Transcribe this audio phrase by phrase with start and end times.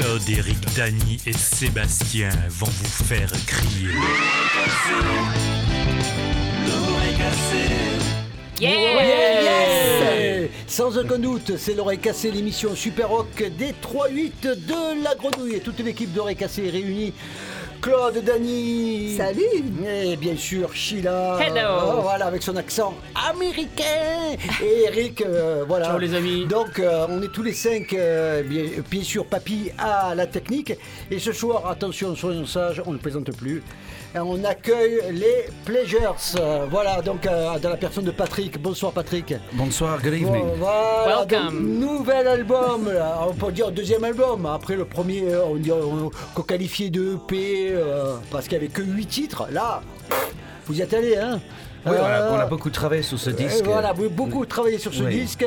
[0.00, 3.88] Claude, Eric, Dany et Sébastien vont vous faire crier.
[6.66, 7.74] L'oreille cassée,
[8.60, 15.56] Yes Sans aucun doute, c'est l'oreille cassée, l'émission Super Rock des 3-8 de la grenouille.
[15.56, 17.12] Et toute l'équipe d'oreille cassée est réunie.
[17.80, 19.14] Claude, Dany.
[19.16, 19.42] Salut
[19.86, 21.38] Et bien sûr, Sheila.
[21.40, 21.98] Hello.
[21.98, 22.94] Oh, voilà, avec son accent
[23.30, 24.36] américain.
[24.62, 25.86] Et Eric, euh, voilà.
[25.86, 26.46] Ciao, les amis.
[26.46, 30.72] Donc, euh, on est tous les cinq, euh, bien, bien sûr, papy à la technique.
[31.10, 33.62] Et ce soir, attention, soyons sages, on ne plaisante plus.
[34.14, 36.16] Et on accueille les Pleasures.
[36.70, 38.60] Voilà, donc, euh, dans la personne de Patrick.
[38.60, 39.34] Bonsoir, Patrick.
[39.52, 40.46] Bonsoir, good evening.
[40.46, 41.78] Bon, voilà, Welcome.
[41.78, 43.18] donc, nouvel album, là.
[43.28, 44.46] on peut dire deuxième album.
[44.46, 48.64] Après le premier, euh, on dit on- qu'on qualifiait de EP euh, parce qu'il n'y
[48.64, 49.46] avait que 8 titres.
[49.52, 49.82] Là,
[50.66, 51.38] vous y êtes allé, hein
[51.90, 53.64] Oui, on a, Euh, on a beaucoup travaillé sur ce et disque.
[53.64, 55.20] Voilà, vous avez beaucoup travaillé sur ce Oui.
[55.20, 55.46] disque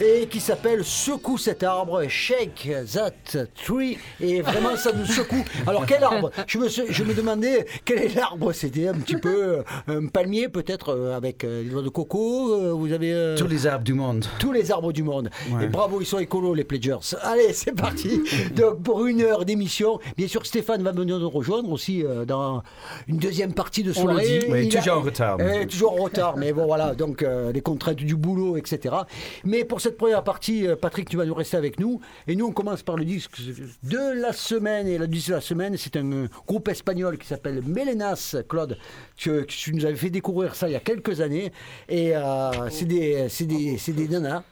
[0.00, 3.98] et qui s'appelle Secoue cet arbre, Shake That Tree.
[4.20, 5.44] Et vraiment, ça nous secoue.
[5.66, 6.30] Alors, quel arbre?
[6.46, 8.52] Je me, je me demandais quel est l'arbre.
[8.52, 12.52] C'était un petit peu euh, un palmier, peut-être, euh, avec euh, des noix de coco.
[12.54, 13.12] euh, Vous avez.
[13.12, 14.24] euh, Tous les arbres du monde.
[14.38, 15.30] tous les arbres du monde.
[15.52, 15.64] Ouais.
[15.64, 16.98] Et bravo, ils sont écolos, les Pledgers.
[17.22, 18.20] Allez, c'est parti.
[18.54, 22.62] Donc, pour une heure d'émission, bien sûr, Stéphane va venir nous rejoindre aussi euh, dans
[23.08, 24.38] une deuxième partie de On le soirée.
[24.64, 24.76] dit.
[24.76, 25.36] A- toujours en retard.
[25.40, 28.94] Euh, toujours en retard, mais bon, voilà, donc euh, les contraintes du boulot, etc.
[29.44, 32.00] Mais pour cette première partie, euh, Patrick, tu vas nous rester avec nous.
[32.26, 33.40] Et nous, on commence par le disque
[33.82, 34.86] de la semaine.
[34.86, 38.78] Et le disque de la semaine, c'est un euh, groupe espagnol qui s'appelle Melenas, Claude.
[39.16, 39.30] Tu,
[39.72, 41.52] nous avais fait découvrir ça il y a quelques années.
[41.88, 44.42] Et euh, c'est des, des, des nanas.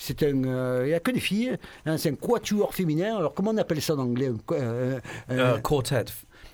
[0.00, 1.56] C'est un, euh, il n'y a que des filles.
[1.84, 3.16] hein, c'est un quatuor féminin.
[3.16, 4.30] Alors comment on appelle ça en anglais?
[4.52, 6.04] Euh, euh, Euh, quartet.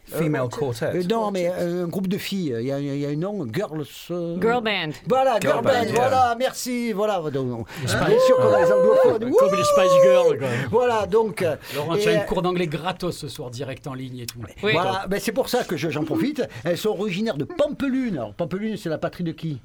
[0.07, 0.87] Female quartet.
[0.95, 2.55] euh, non, mais euh, un groupe de filles.
[2.61, 3.85] Il y a, il y a un nom, Girls.
[4.11, 4.91] euh, Girl band.
[5.09, 5.93] Voilà, Girl Girl band, Band, yeah.
[5.95, 6.93] voilà, merci.
[6.93, 9.31] Voilà, donc, bien sûr qu'on a les anglophones.
[9.35, 10.39] Comme les Spice Girls.
[10.71, 11.41] Voilà, donc.
[11.43, 14.27] euh, Laurent, tu as euh, une cours d'anglais gratos ce soir, direct en ligne et
[14.27, 14.39] tout.
[14.63, 14.73] Oui.
[14.73, 16.43] Voilà, ben c'est pour ça que je- j'en profite.
[16.65, 18.17] Elles sont originaires de Pampelune.
[18.19, 19.61] Alors, Pampelune, c'est la patrie de qui?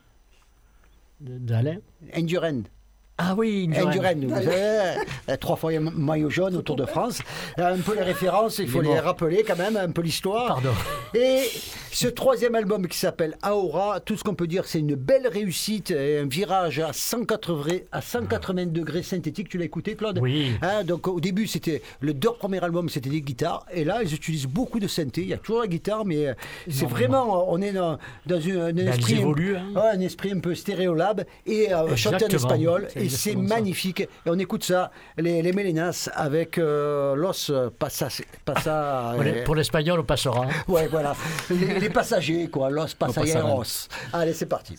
[1.20, 1.78] D'Alain
[2.18, 2.64] Enduren.
[3.22, 3.68] Ah oui,
[4.30, 4.96] vous savez,
[5.30, 7.20] euh, trois fois maillot jaune autour de France.
[7.60, 10.48] Euh, Un peu les références, il faut les rappeler quand même, un peu l'histoire.
[10.62, 10.70] Pardon.
[11.14, 11.42] Et
[11.92, 15.92] ce troisième album qui s'appelle Aura, tout ce qu'on peut dire, c'est une belle réussite,
[15.92, 19.50] et un virage à 180, à 180 degrés synthétique.
[19.50, 20.20] Tu l'as écouté, Claude?
[20.22, 20.52] Oui.
[20.62, 24.14] Hein, donc au début, c'était le deux premiers albums, c'était des guitares, et là, ils
[24.14, 25.22] utilisent beaucoup de synthé.
[25.24, 26.34] Il y a toujours la guitare, mais euh,
[26.70, 29.16] c'est vraiment, on est dans, dans une- un, esprit,
[29.58, 29.64] hein.
[29.76, 34.02] Ouais, un esprit un peu stéréolab et euh, chanté en espagnol, et c'est magnifique.
[34.02, 35.52] Et on écoute ça, les, les
[36.16, 40.46] avec euh, Los Pasas, Pasa, Pour les- Pour l'espagnol, on passera.
[40.46, 40.50] hein.
[40.68, 41.16] Ouais, voilà.
[41.50, 42.70] Les, les passagers, quoi.
[42.70, 43.88] Los pasajeros.
[44.14, 44.76] Allez, c'est parti.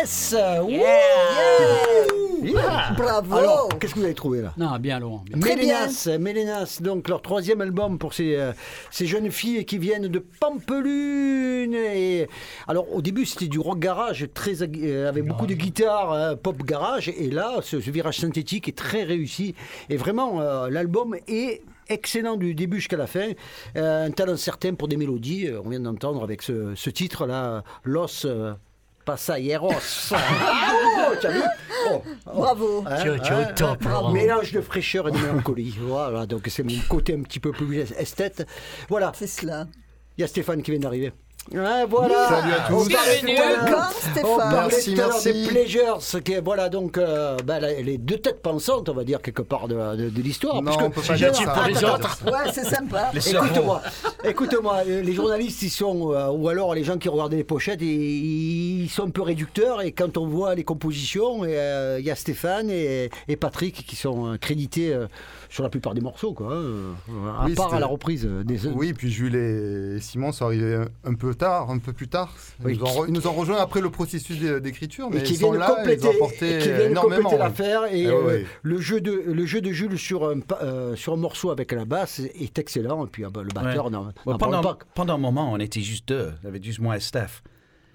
[0.00, 0.68] Yes Wouh
[2.44, 4.52] Yeah Bravo Alors, qu'est-ce que vous avez trouvé là?
[4.56, 5.24] Non, bien Laurent.
[5.26, 5.36] bien.
[5.38, 8.52] Mélénas, Mélénas, donc leur troisième album pour ces, euh,
[8.90, 11.74] ces jeunes filles qui viennent de Pampelune.
[11.74, 12.28] Et,
[12.68, 16.34] alors au début c'était du rock garage, très, ag- euh, avec beaucoup de guitares, euh,
[16.36, 17.08] pop garage.
[17.08, 19.54] Et là, ce, ce virage synthétique est très réussi.
[19.88, 23.30] Et vraiment, euh, l'album est excellent du début jusqu'à la fin.
[23.76, 25.46] Euh, un talent certain pour des mélodies.
[25.48, 28.26] Euh, On vient d'entendre avec ce, ce titre-là, Los...
[28.26, 28.52] euh,
[29.06, 29.70] Pasayeros.
[30.12, 31.40] Oh, tu as vu
[31.88, 32.32] Oh, oh.
[32.34, 34.10] Bravo Hein, Tu es- tu es au hein, top, hein, Laurent.
[34.12, 35.74] Mélange de fraîcheur et de mélancolie.
[35.80, 38.46] voilà, donc c'est mon côté un petit peu plus esthète.
[38.88, 39.66] Voilà, C'est cela.
[40.18, 41.12] il y a Stéphane qui vient d'arriver.
[41.52, 42.28] Ouais, voilà.
[42.28, 42.88] Salut à tous.
[42.88, 43.36] Bienvenue.
[44.24, 45.32] On parlait Merci, tout à l'heure merci.
[45.32, 49.04] des Pleasures, qui est- voilà donc euh, bah, la- les deux têtes pensantes, on va
[49.04, 50.60] dire quelque part de, de- de l'histoire.
[50.60, 51.42] Non, on peut pas dire ça.
[51.42, 51.98] attends, pour les attends.
[52.26, 53.10] Ouais, c'est sympa.
[53.14, 53.46] Les cerveaux.
[53.46, 53.82] Écoute-moi,
[54.24, 57.80] écoute-moi, euh, les journalistes, ils sont, euh, ou alors les gens qui regardaient les pochettes,
[57.80, 59.82] ils, ils sont un peu réducteurs.
[59.82, 63.86] Et quand on voit les compositions, et, euh, il y a Stéphane et, et Patrick
[63.86, 65.06] qui sont euh, crédités euh,
[65.48, 66.48] sur la plupart des morceaux, quoi.
[66.48, 66.92] hein, euh,
[67.40, 68.66] à Oui, part à c'était- la reprise euh, des.
[68.66, 72.34] Oui, puis Jules et Simon sont arrivés un- un peu tard, un peu plus tard.
[72.60, 72.78] Ils, Oui.
[72.78, 75.38] nous, ont ils nous ont rejoints après le processus d'é- d'écriture, mais et qui ils
[75.40, 77.22] sont viennent là, ils compléter, ont apporté et qui viennent énormément.
[77.22, 78.46] compléter l'affaire et Eh euh, ouais.
[78.62, 81.84] le jeu de le jeu de Jules sur un euh, sur un morceau avec la
[81.84, 84.34] basse est excellent et puis ah bah, le batteur Ouais.
[84.38, 84.78] pendant, pas.
[84.94, 86.32] pendant un moment, on était juste deux.
[86.42, 87.42] Il y avait juste moi et Steph.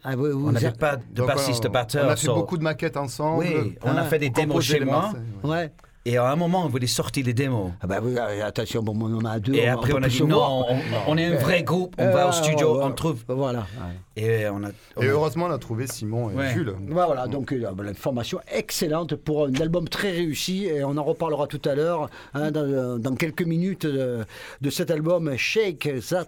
[0.04, 2.06] Ah, On n'avait pas de Donc, bassiste on- batteur.
[2.08, 3.44] On a fait so- beaucoup de maquettes ensemble.
[3.46, 5.14] Oui, on a Ah, fait des démos chez moi.
[5.44, 5.72] ouais.
[6.04, 7.72] Et à un moment, on voulait sortir les démos.
[7.80, 9.54] Ah bah oui, euh, attention, bon, on en a deux.
[9.54, 10.78] Et on- après, on a dit non, on,
[11.08, 13.24] on est un vrai groupe, on Euh, va au studio, ouais, on trouve.
[13.28, 13.68] Voilà.
[14.16, 14.70] Et on a.
[14.98, 16.54] on Et a- heureusement, on a trouvé Simon et Ouais.
[16.54, 16.74] Jules.
[16.88, 21.46] Voilà, donc euh, bah, l'information excellente pour un album très réussi et on en reparlera
[21.46, 24.26] tout à l'heure hein, dans, dans quelques minutes de,
[24.60, 26.26] de cet album Shake That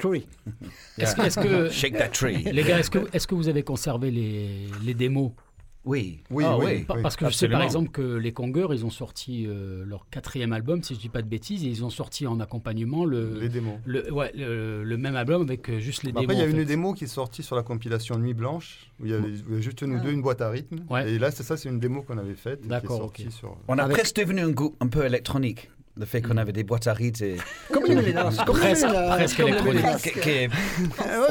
[0.00, 0.26] Tree.
[0.98, 2.42] Est-ce que, est-ce que- Shake that tree.
[2.44, 5.30] les gars, est-ce que, est-ce que vous avez conservé les, les démos?
[5.84, 6.20] Oui.
[6.30, 6.84] Oui, Ah, oui.
[6.84, 10.08] Pa- Parce que je sais par exemple que les Congers, ils ont sorti euh, leur
[10.10, 13.38] quatrième album, si je dis pas de bêtises, et ils ont sorti en accompagnement le,
[13.40, 13.74] Les démos.
[13.84, 16.34] le, ouais, le, le même album avec euh, juste les Bah, démos.
[16.36, 16.72] Après, il y a une fait.
[16.72, 20.00] démo qui est sortie sur la compilation Nuit Blanche, où il y avait, juste nous
[20.00, 20.78] deux, une boîte à rythme.
[20.88, 21.10] Ouais.
[21.12, 22.66] Et là, c'est ça, c'est une démo qu'on avait faite.
[22.66, 25.70] D'accord, sur- On a Avec- presque devenu un groupe un peu électronique.
[25.96, 27.36] Le fait qu'on avait des boîtes à rythmes et.
[27.72, 30.20] Comme les Mélénas, comme Presque- presque électronique.
[30.22, 30.48] Qui, est-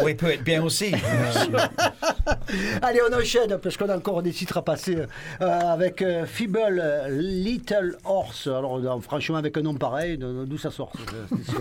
[0.04, 0.94] oui, peut être bien aussi.
[2.82, 4.98] Allez, on enchaîne parce qu'on a encore des titres à passer
[5.42, 8.48] euh, avec euh, Feeble Little Horse.
[8.48, 10.94] Alors, euh, franchement, avec un nom pareil, d'où ça sort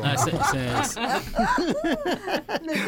[0.04, 0.14] Ah,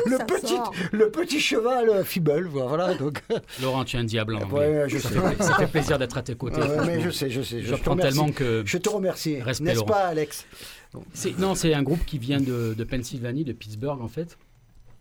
[0.07, 0.73] le, petit, sort.
[0.93, 2.95] le petit cheval euh, Feeble, voilà.
[2.95, 3.21] Donc,
[3.61, 4.49] Laurent, tu es un diable en.
[4.49, 5.15] Ouais, je ça, sais.
[5.19, 6.61] fait, ça fait plaisir d'être à tes côtés.
[6.87, 7.63] Mais je sais, je sais.
[7.63, 8.13] Je, te remercie.
[8.17, 8.63] tellement que.
[8.65, 9.39] Je te remercie.
[9.61, 9.87] N'est-ce Laurent.
[10.07, 10.47] Alex
[11.39, 14.39] non, c'est un groupe qui vient de, Pennsylvanie, de Pittsburgh en fait.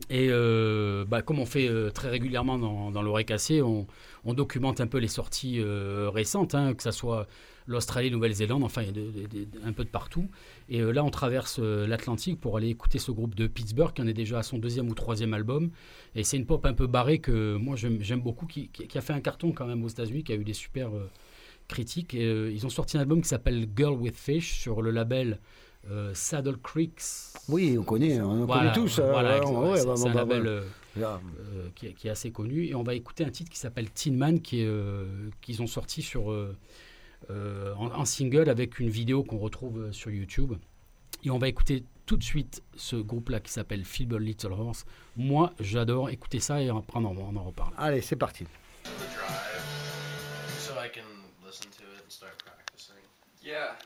[0.09, 3.85] Et euh, bah, comme on fait euh, très régulièrement dans, dans l'oreille cassée, on,
[4.33, 7.27] documente un peu les sorties euh, récentes, hein, que ce soit
[7.67, 8.83] l'Australie, Nouvelle-Zélande, enfin
[9.65, 10.27] un peu de partout.
[10.67, 14.13] Et là, on traverse l'Atlantique pour aller écouter ce groupe de Pittsburgh qui en est
[14.13, 15.69] déjà à son deuxième ou troisième album.
[16.15, 19.01] Et c'est une pop un peu barrée que moi j'aime beaucoup, qui, qui- qui a
[19.01, 20.89] fait un carton quand même aux États-Unis, qui a eu des super
[21.73, 22.13] critiques.
[22.13, 25.39] Et, euh, ils ont sorti un album qui s'appelle Girl with Fish sur le label
[25.91, 27.03] euh, Saddle Creeks.
[27.49, 28.99] Oui, on connaît, on Voilà, connaît tous.
[28.99, 30.51] voilà, ouais, exact- ouais, c'est bah, un bah, label bah,
[31.01, 31.17] euh,
[31.57, 32.67] euh, qui, est, qui est assez connu.
[32.67, 35.05] Et on va écouter un titre qui s'appelle Tin Man, qui est, euh,
[35.41, 36.27] qu'ils ont sorti sur,
[37.29, 40.53] en, en single avec une vidéo qu'on retrouve sur YouTube.
[41.25, 44.85] Et on va écouter tout de suite ce groupe-là qui s'appelle Feeble Little Horse.
[45.17, 47.73] Moi, j'adore écouter ça et après on en, on en reparle.
[47.77, 48.45] Allez, c'est parti.
[53.53, 53.77] Yeah,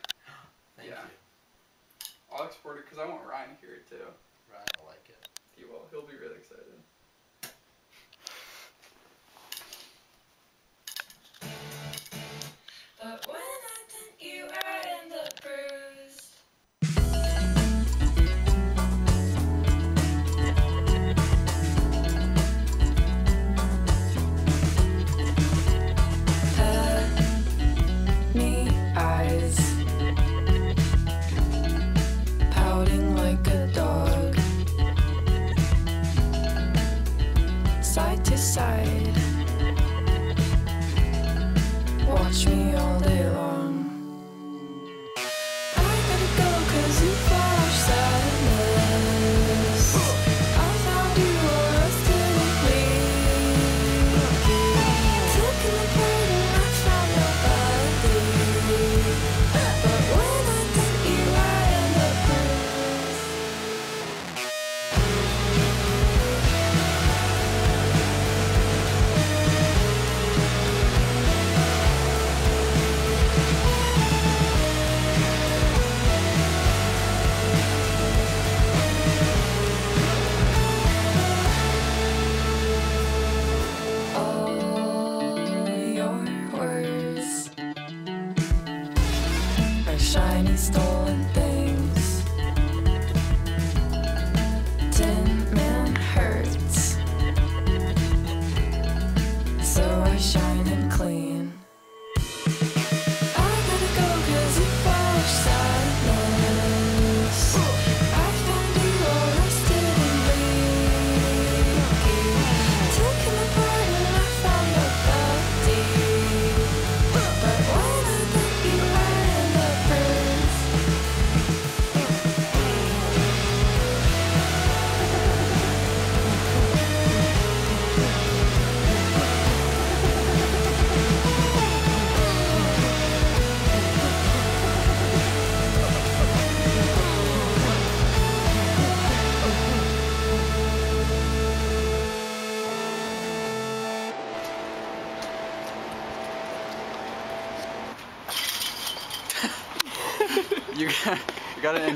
[0.78, 1.02] Thank Yeah.
[1.04, 1.10] you.
[2.32, 3.67] I'll export it because I want Ryan to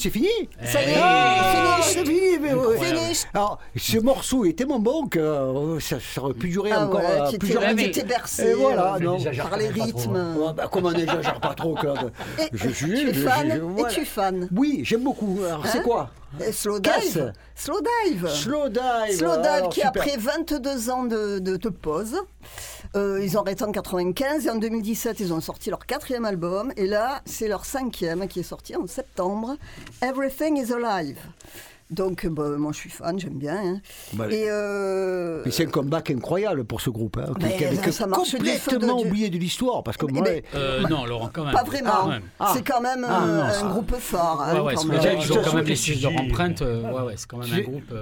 [0.01, 0.27] C'est fini
[0.63, 1.93] Ça y est, Ah, finish.
[1.93, 2.77] c'est fini, mais ouais.
[2.79, 3.23] Finish.
[3.33, 6.99] Alors, ce morceau est tellement bon que euh, ça, ça aurait pu durer Ah encore
[7.01, 8.05] ouais, euh, tu plusieurs minutes.
[8.07, 9.17] bercé, Et voilà, euh, non.
[9.49, 10.35] par les rythmes.
[10.37, 12.87] Ouais, bah, comment on n'exagère pas trop, Claude Et Je suis.
[13.01, 13.93] tu es je- fan je- Et voilà.
[13.93, 15.39] tu es fan Oui, j'aime beaucoup.
[15.45, 16.09] Alors, c'est Hein quoi
[16.45, 17.33] Et Slow Dive.
[17.55, 18.27] Slow Dive.
[18.29, 19.17] Slow Dive.
[19.17, 20.01] Slow Dive alors, qui, super.
[20.01, 22.15] après 22 ans de, de- de pause,
[22.95, 26.71] euh, ils ont arrêté en 95 et en 2017, ils ont sorti leur quatrième album.
[26.77, 29.56] Et là, c'est leur cinquième qui est sorti en septembre.
[30.01, 31.17] Everything is Alive.
[31.89, 33.58] Donc, euh, bah, moi, je suis fan, j'aime bien.
[33.62, 33.82] hein.
[34.13, 37.75] Bah, et euh, Mais c'est un comeback incroyable pour ce groupe, hein, Mais qui avait
[37.91, 38.15] ça- de
[38.63, 39.84] complètement oublié de l'histoire.
[39.84, 41.54] Parce que Mais- moi, mais- Euh, non, Laurent, quand même.
[41.54, 42.12] pas vraiment.
[42.39, 42.51] Ah.
[42.56, 44.41] C'est quand même Ah, non, un ça- groupe fort.
[44.41, 45.17] hein, Ouais, ouais, quand c'est- même.
[45.21, 46.62] ils ont quand même laissé c'est leur empreinte.
[46.62, 47.93] ouais, ouais, c'est quand même un groupe.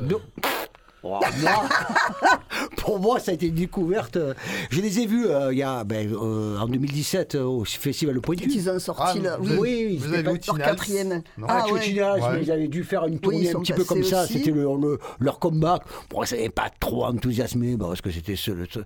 [1.01, 1.19] Oh, moi,
[2.77, 4.17] pour moi, ça a été une découverte.
[4.17, 4.33] euh,
[4.69, 8.15] Je les ai vus euh, il y a, ben, euh, en 2017 euh, au Festival
[8.15, 8.49] Le Pointu.
[8.49, 9.37] Ils ont sorti Ah, là.
[9.39, 11.21] vous Oui, avez- oui, vous avez leur quatrième.
[11.47, 11.79] Ah, Ah, ouais.
[11.81, 12.27] Tinage, Ouais.
[12.35, 14.25] mais ils avaient dû faire une tournée un petit peu comme ça.
[14.27, 15.81] C'était leur, le- leur comeback.
[16.09, 18.79] Bon, ça n'avait pas trop enthousiasmé parce que c'était ce, ce-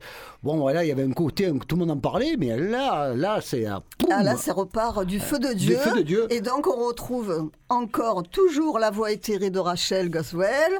[0.43, 3.13] Bon, voilà, il y avait un côté, un- tout le monde en parlait, mais là,
[3.15, 3.65] là c'est.
[3.65, 5.77] Ah là, ça repart du feu de Dieu.
[5.77, 6.27] feu de Dieu.
[6.31, 10.71] Et donc, on retrouve encore toujours la voix éthérée de Rachel Goswell.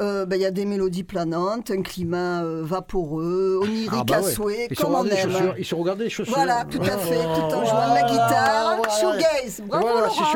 [0.00, 4.16] Euh, ben, Il y a des mélodies planantes, un climat euh, vaporeux, onirique Ah, bah
[4.18, 5.30] à souhait, Ils se comme on regardaient les aime.
[5.32, 5.54] chaussures.
[5.58, 6.34] Ils se regardaient les chaussures.
[6.34, 8.76] Voilà, tout à fait, tout en Voilà, jouant de la guitare.
[8.76, 8.92] voilà.
[9.00, 10.32] Shoegaze, bravo Voilà, Laurent.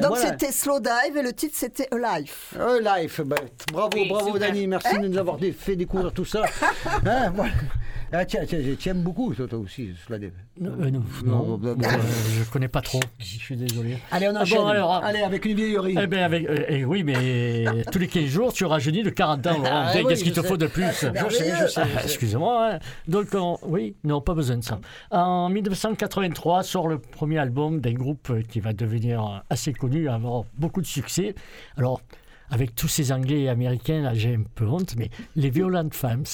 [0.00, 0.16] Donc voilà.
[0.38, 2.32] c'était Slow Dive et le titre c'était Alive.
[2.58, 3.36] Euh, life, ben,
[3.72, 4.40] bravo, Oui, bravo super.
[4.48, 6.42] Dani, merci de nous avoir fait découvrir tout ça.
[7.06, 7.52] Hein, voilà.
[8.12, 10.26] Ah, tiens, tiens, aimes beaucoup toi, toi aussi, cela dit.
[10.26, 10.30] Euh,
[10.90, 11.74] non, Non, non, euh,
[12.38, 13.00] je connais pas trop.
[13.18, 13.98] Je suis désolé.
[14.10, 14.58] Allez, on Ah enchaîne.
[14.58, 15.04] bon, alors, ah.
[15.04, 15.94] Allez, avec une vieillerie.
[16.00, 19.46] Eh ben avec, euh, eh oui, mais tous les 15 jours, tu rajeunis de 40
[19.46, 19.58] ans.
[19.58, 19.68] Laurent.
[19.70, 21.80] Ah, Qu'est-ce oui, qu'il te faut de plus Je sais, je sais.
[21.82, 22.70] Ah, Excusez-moi.
[22.74, 22.78] hein.
[23.08, 24.80] Donc, on- oui, non, pas besoin de ça.
[25.10, 30.80] En 1983 sort le premier album d'un groupe qui va devenir assez connu, avoir beaucoup
[30.80, 31.34] de succès.
[31.76, 32.00] Alors,
[32.50, 36.24] avec tous ces Anglais et Américains, là, j'ai un peu honte, mais les Violent Femmes,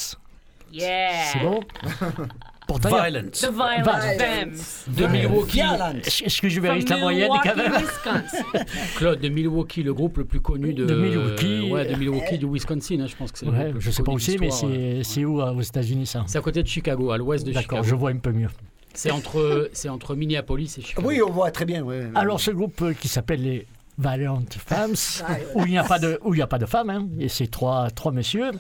[0.75, 1.11] Yeah.
[1.33, 1.61] c'est bon?
[2.67, 3.29] Pourtant, Violent.
[3.31, 3.51] The.
[3.53, 4.55] Femmes.
[4.89, 5.61] De Milwaukee.
[5.61, 7.73] Est-ce que je vérifie ta moyenne quand même.
[8.97, 11.71] Claude de Milwaukee, le groupe le plus connu de, De Milwaukee.
[11.71, 13.01] ouais, de Milwaukee, du Wisconsin.
[13.01, 15.01] hein, je pense que c'est le Ouais, je sais pas où c'est, mais c'est ouais.
[15.05, 16.25] c'est où euh, aux États-Unis ça?
[16.27, 17.67] C'est à côté de Chicago, à l'ouest de Chicago.
[17.69, 18.49] D'accord, je vois un peu mieux.
[18.95, 21.07] C'est entre, c'est entre Minneapolis et Chicago.
[21.07, 21.83] Oui, on voit très bien.
[21.83, 22.09] ouais.
[22.15, 24.95] Alors, ce groupe euh, qui s'appelle les Valiant Femmes,
[25.55, 27.29] où il n'y a pas de, où il n'y a pas de femmes, hein, et
[27.29, 28.51] c'est trois, trois messieurs,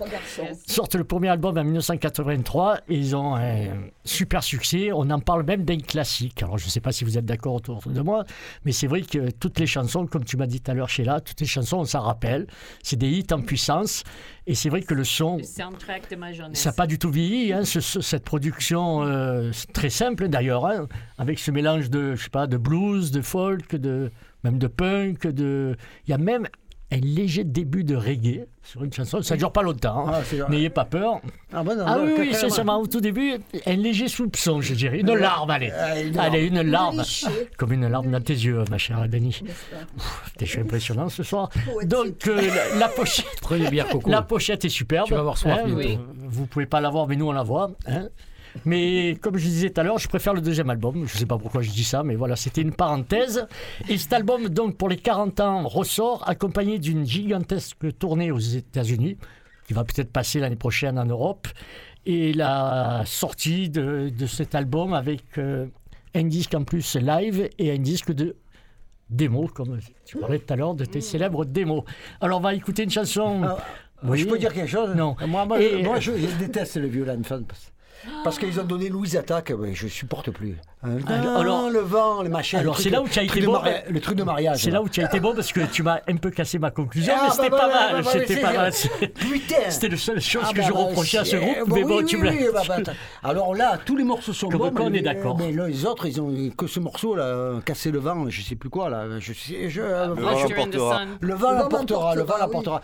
[0.66, 3.66] sortent le premier album en 1983, et ils ont un
[4.04, 4.90] super succès.
[4.92, 6.42] On en parle même d'un classique.
[6.42, 8.24] Alors, je ne sais pas si vous êtes d'accord autour de moi,
[8.64, 11.20] mais c'est vrai que toutes les chansons, comme tu m'as dit tout à l'heure, Sheila,
[11.20, 12.46] toutes les chansons, on s'en rappelle.
[12.82, 14.04] C'est des hits en puissance,
[14.46, 15.38] et c'est vrai que le son.
[15.38, 16.58] Le soundtrack de ma jeunesse.
[16.60, 20.66] Ça n'a pas du tout vieilli, hein, ce- ce- cette production euh, très simple d'ailleurs,
[20.66, 20.86] hein,
[21.18, 24.10] avec ce mélange de, je sais pas, de blues, de folk, de,
[24.44, 25.76] même de punk, de...
[26.06, 26.46] il y a même
[26.92, 29.20] un léger début de reggae sur une chanson.
[29.22, 30.12] Ça ne dure pas longtemps, hein.
[30.16, 31.20] Ah, c'est- n'ayez pas peur.
[31.52, 33.32] Ah, bon, non, Ah non, oui, oui, sincèrement, au tout début,
[33.66, 35.00] un léger soupçon, je dirais.
[35.00, 35.72] Une larme, allez.
[35.76, 37.02] Ah, une Allez, une larme.
[37.56, 39.40] Comme une larme dans tes yeux, ma chère Dani.
[40.36, 41.48] T'es je suis impressionnant ce soir.
[41.84, 42.40] Donc, euh,
[42.74, 43.26] la, la pochette...
[43.40, 44.08] Prenez bière coco.
[44.10, 45.06] La pochette est superbe.
[45.08, 47.42] Tu vas avoir soif, Hein, vous- Vous pouvez pas la voir, mais nous on la
[47.42, 47.70] voit.
[47.86, 48.08] hein.
[48.64, 51.04] Mais comme je disais tout à l'heure, je préfère le deuxième album.
[51.06, 53.46] Je sais pas pourquoi je dis ça, mais voilà, c'était une parenthèse.
[53.88, 59.16] Et cet album, donc pour les 40 ans, ressort accompagné d'une gigantesque tournée aux États-Unis,
[59.66, 61.48] qui va peut-être passer l'année prochaine en Europe.
[62.06, 65.66] Et la sortie de, de cet album avec euh,
[66.14, 68.36] un disque en plus live et un disque de
[69.10, 71.82] démo, comme tu parlais tout à l'heure de tes célèbres démos.
[72.20, 73.40] Alors on va écouter une chanson.
[73.44, 73.56] Ah,
[74.02, 74.18] Oui.
[74.18, 74.94] Je peux dire quelque chose?
[74.94, 75.16] Non.
[75.26, 76.76] Moi, moi, Et- moi, je- je déteste
[77.24, 77.42] fans.
[77.42, 77.72] Parce,
[78.22, 80.56] parce qu'ils ont donné Louise Attaque, ouais, je supporte plus.
[80.82, 82.58] Hein, Alors- alors- le vent, les machins.
[82.58, 84.58] alors, le c'est là où tu as le été bon, Le truc de mariage.
[84.62, 86.70] C'est là où tu as été bon parce que tu m'as un peu cassé ma
[86.70, 87.92] conclusion, Ah, mais c'était bah, pas bah, mal.
[87.92, 88.72] bah, bah, C'était pas mal.
[89.14, 91.56] Putain C'était la seule chose Ah, que bah, je bah, reprochais à ce groupe.
[91.68, 92.52] mais bon, oui, tu oui, me l'as.
[92.52, 92.92] bah, bah.
[93.22, 94.70] Alors là, tous les morceaux sont Comme bons.
[94.72, 95.38] quoi, on mais- est d'accord.
[95.38, 98.54] Mais là, les autres, ils ont que ce morceau là, casser le vent, je sais
[98.56, 99.04] plus quoi là.
[99.20, 100.98] Je sais, je, Le vent l'emportera.
[100.98, 101.08] Sun.
[101.20, 102.80] le vent Le l'emportera, le vent l'emportera.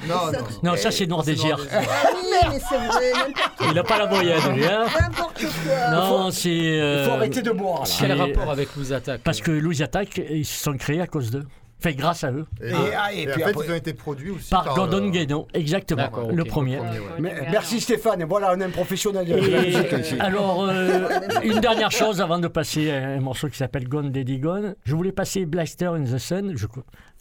[0.63, 1.59] Non, ça c'est Noir Désir.
[1.71, 1.81] Ah
[2.15, 4.65] oui, mais c'est vrai, n'importe Il n'a pas la moyenne, lui.
[4.65, 5.91] Hein n'importe quoi.
[5.91, 6.49] non, c'est.
[6.51, 7.87] Il euh, faut arrêter de boire là.
[7.87, 11.07] c'est- Quel rapport avec Louis Attaque Parce que Louis Attaque, ils se sont créés à
[11.07, 11.45] cause d'eux.
[11.83, 12.45] Enfin, grâce à eux.
[12.63, 14.75] Et, Et- ah, et et puis en fait, après- ils ont été produits aussi Par
[14.75, 16.11] Gordon euh, Guénon, exactement.
[16.31, 16.79] Le premier.
[16.79, 16.87] ouais.
[17.19, 20.17] Mais- merci Stéphane, et voilà, on a un professionnel de la musique ici.
[20.17, 21.09] Et alors, euh,
[21.43, 24.75] une dernière chose avant de passer à un morceau qui s'appelle Gone Daddy Gone.
[24.85, 26.53] Je voulais passer Blaster in the Sun.
[26.55, 26.67] Je-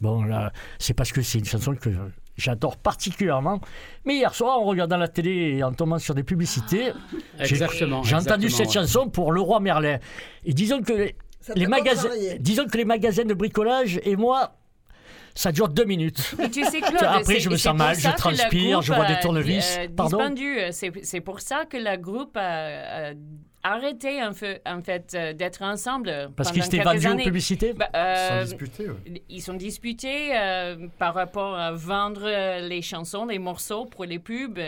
[0.01, 1.89] Bon, là, c'est parce que c'est une chanson que
[2.39, 3.59] j'adore particulièrement.
[4.05, 6.91] Mais hier soir, en regardant la télé et en tombant sur des publicités,
[7.39, 8.01] j'ai- Exactement.
[8.03, 8.73] j'ai entendu cette ouais.
[8.73, 9.99] chanson pour Le Roi Merlin.
[10.45, 11.11] Et disons que
[11.55, 14.55] les, magasins, disons que les magasins de bricolage et moi,
[15.35, 16.35] Ça dure deux minutes.
[16.43, 19.13] Et tu sais, Claude, Après, c'est- je me sens mal, je transpire, je vois des
[19.13, 19.77] a, tournevis.
[19.79, 20.57] euh, Pardon dispendu.
[20.71, 23.13] C'est c'est pour ça que le groupe a, a
[23.63, 26.31] arrêté en fait, en fait, euh, d'être ensemble.
[26.35, 27.73] Parce qu'ils s'étaient vendus aux publicités?
[27.73, 29.23] Bah, Ils euh, sont disputés, ouais.
[29.29, 32.29] Ils sont disputés euh, par rapport à vendre
[32.67, 34.59] les chansons, les morceaux pour les pubs.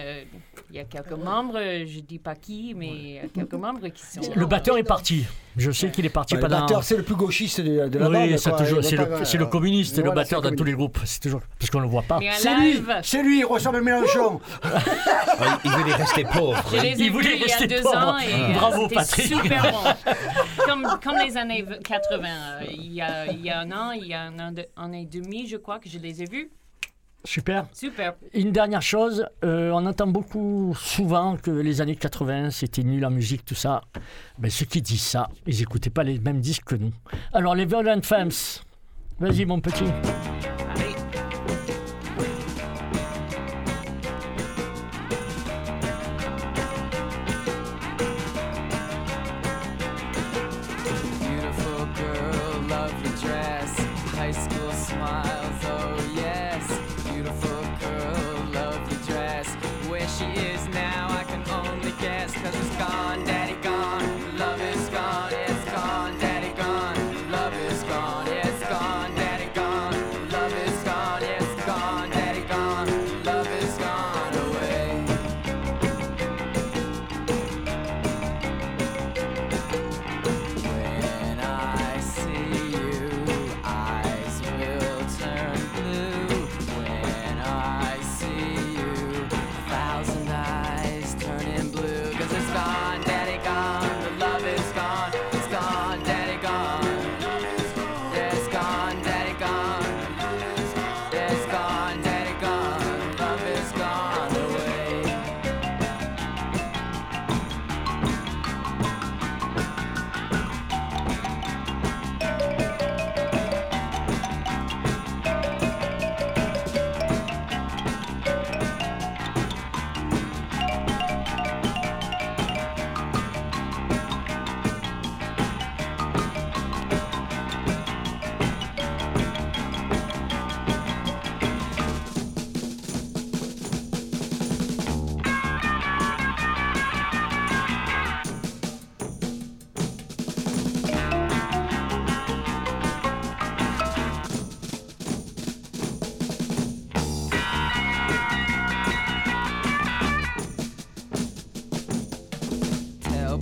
[0.70, 3.88] Il y a quelques membres, je dis pas qui, mais il y a quelques membres
[3.90, 4.22] qui sont.
[4.36, 5.26] Le batteur est parti.
[5.58, 8.10] Je sais qu'il est parti Bah, le batteur, c'est le plus gauchiste de, de la
[8.10, 8.40] oui, bande.
[8.42, 8.52] quoi.
[8.54, 10.74] toujours, Il c'est le, pas- c'est le communiste, le Voilà, c'est batteur dans tous les
[10.74, 10.98] groupes.
[11.04, 12.20] C'est toujours parce qu'on le voit pas.
[12.38, 14.40] C'est lui, c'est lui, il ressemble à Mélenchon.
[15.64, 16.64] Il voulait rester pauvre.
[16.74, 17.98] je les ai Il voulait il y a rester deux pauvre.
[17.98, 19.28] ans et euh, Bravo, Patrick.
[19.28, 20.14] super bon.
[20.68, 22.24] comme, comme les années 80.
[22.28, 24.66] euh, Il y, a, il y a un an, il y a un an, de-
[24.78, 26.50] un an et demi, je crois, que je les ai vus.
[27.24, 27.66] Super.
[27.74, 28.16] Super.
[28.34, 33.12] Une dernière chose, euh, on entend beaucoup souvent que les années 80 c'était nul en
[33.12, 33.82] musique, tout ça.
[34.40, 36.92] Ben, ceux qui disent ça, ils n'écoutaient pas les mêmes disques que nous.
[37.34, 38.32] Alors les Violent Femmes,
[39.20, 39.86] vas-y mon petit.
[40.76, 41.01] Allez.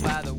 [0.02, 0.29] Bye.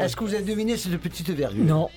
[0.00, 1.88] Est-ce que vous avez deviné cette petite virgule Non,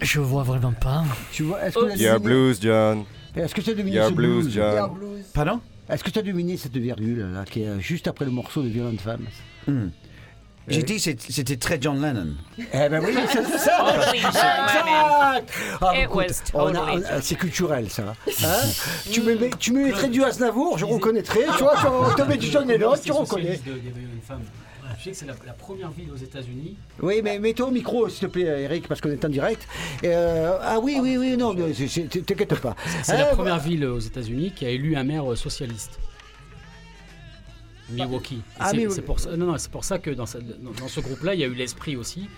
[0.00, 1.04] je vois vraiment pas.
[1.32, 3.04] Tu vois Est-ce que vous avez Yeah, deviné- blues, John.
[3.36, 4.90] Est-ce que tu as deviné Yeah, ce blues, blues John.
[5.34, 8.62] Pardon Est-ce que tu as deviné cette virgule là qui est juste après le morceau
[8.62, 9.26] de Violent Femmes
[9.66, 9.88] Hmm.
[10.68, 12.34] J'ai dit c'était très John Lennon.
[12.58, 13.92] Eh ben oui, c'est ça.
[13.92, 15.52] John Exact.
[15.80, 18.14] Ah, It écoute, was on a- totally on- John c'est culturel ça.
[18.44, 18.68] Hein
[19.10, 21.44] tu me mets, tu me mettrais du Aznavour, je reconnaîtrais.
[21.56, 23.58] Tu vois, tu, on te met du John Lennon, tu reconnais.
[25.02, 26.76] Tu sais que c'est la, la première ville aux États-Unis.
[27.00, 29.66] Oui, mais mets-toi au micro, s'il te plaît, Eric, parce qu'on est en direct.
[30.04, 32.76] Euh, ah oui, oui, oui, non, t'inquiète pas.
[33.02, 35.98] C'est la Hein, première ville aux États-Unis qui a élu un maire euh, socialiste.
[37.88, 38.42] Milwaukee.
[38.58, 41.34] Ah, c'est- c'est pour ça, non, pour ça que dans, ce- dans- dans ce groupe-là,
[41.34, 42.28] il y a eu l'esprit aussi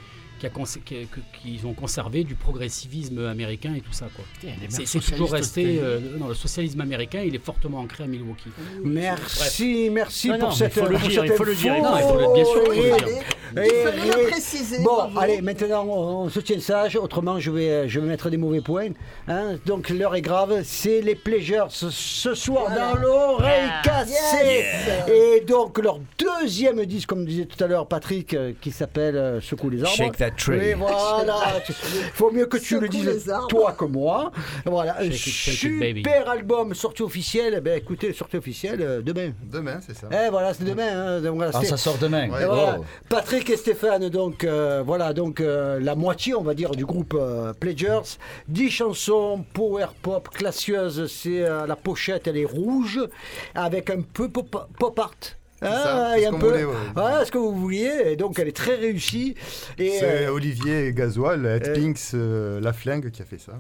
[0.43, 4.07] qui a cons- qui- que- qu'ils ont conservé du progressivisme américain et tout ça.
[4.15, 4.25] quoi.
[4.71, 5.79] C'est c'est toujours resté.
[5.81, 8.51] euh, non, le socialisme américain, il est fortement ancré à Milwaukee.
[8.83, 11.73] Merci, merci Non, non, pour mais cette il faut le dire, il faut le dire.
[11.75, 11.83] info.
[11.85, 13.09] Non, il faut le- bien sûr qu'il faut le dire.
[13.55, 17.87] Et- Il et- préciser, Bon, allez, maintenant on, on se tient sage, autrement je vais,
[17.87, 18.89] je vais mettre des mauvais points.
[19.29, 19.57] hein.
[19.67, 22.95] Donc l'heure est grave, c'est les Pleasures ce, ce soir Voilà.
[22.95, 23.83] dans l'oreille Yeah.
[23.85, 24.45] cassée.
[24.47, 25.09] Yes.
[25.09, 29.41] Et donc leur deuxième disque, comme disait tout à l'heure Patrick, euh, qui s'appelle euh,
[29.43, 29.97] Secoue les arbres.
[30.37, 30.59] Tree.
[30.59, 31.61] Oui, voilà.
[31.65, 34.33] Tu- Faut mieux que tu le dises toi que moi.
[34.65, 36.01] Voilà, un Shake it, shake it, baby.
[36.05, 37.55] super album sorti officiel.
[37.59, 39.33] Eh Ben écoutez, sortie officielle euh, demain.
[39.43, 40.09] Demain, c'est ça.
[40.11, 40.89] Eh voilà, c'est demain.
[41.17, 41.21] hein.
[41.21, 42.29] Donc, voilà, Ah, ça sort demain.
[42.31, 42.45] Ouais.
[42.47, 42.77] voilà.
[42.81, 42.85] Oh.
[43.09, 47.15] Patrick et Stéphane, donc euh, voilà, donc euh, la moitié, on va dire, du groupe
[47.19, 48.17] euh, Pledgers.
[48.49, 51.07] 10 chansons power pop classieuses.
[51.13, 53.01] C'est euh, la pochette, elle est rouge,
[53.55, 55.11] avec un peu pop, pop art.
[55.63, 56.75] C'est il y a un peu, voulait, ouais.
[56.95, 59.35] voilà ce que vous vouliez, et donc elle est très réussie.
[59.79, 63.53] Et C'est euh, Olivier Gasoil, Ed euh, Pinks, euh, La Flingue qui a fait ça.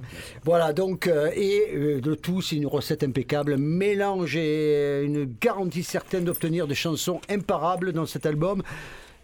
[0.45, 3.57] Voilà, donc, et le tout, c'est une recette impeccable.
[3.57, 8.63] Mélange et une garantie certaine d'obtenir des chansons imparables dans cet album.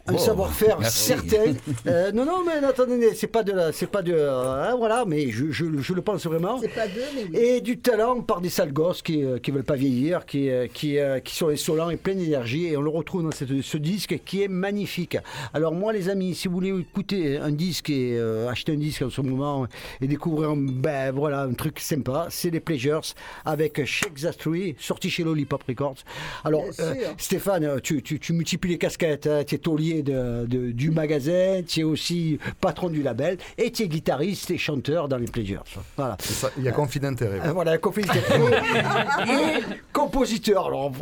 [0.09, 1.53] Un Oh, savoir-faire certain.
[1.87, 5.31] Euh, non, non, mais attendez, c'est pas de la, c'est pas de, euh, voilà, mais
[5.31, 6.59] je, je, je le pense vraiment.
[6.61, 7.37] C'est pas deux, mais oui.
[7.39, 10.99] Et du talent par des sales gosses qui ne veulent pas vieillir, qui, euh, qui,
[10.99, 12.67] euh, qui sont insolents et pleins d'énergie.
[12.67, 15.17] Et on le retrouve dans cette- ce disque qui est magnifique.
[15.55, 19.03] Alors moi les amis, si vous voulez écouter un disque et euh, acheter un disque
[19.03, 19.67] en ce moment
[20.01, 23.03] et découvrir un, ben, voilà, un truc sympa, c'est les Pleasures
[23.45, 25.97] avec Shake That Tree, sorti chez Lollipop Records.
[26.45, 26.95] Alors euh.
[27.19, 29.43] Stéphane, tu, tu, tu multiplies les casquettes, hein.
[29.47, 33.83] tu es taulier de, de- du magasin, tu es aussi patron du label et tu
[33.85, 35.65] es guitariste et chanteur dans les Pleasures.
[35.97, 36.17] Voilà.
[36.21, 37.41] Ça, Il y a conflit d'intérêt.
[37.45, 38.23] Euh, voilà, compositeur
[39.27, 40.67] et compositeur.
[40.69, 40.93] Alors,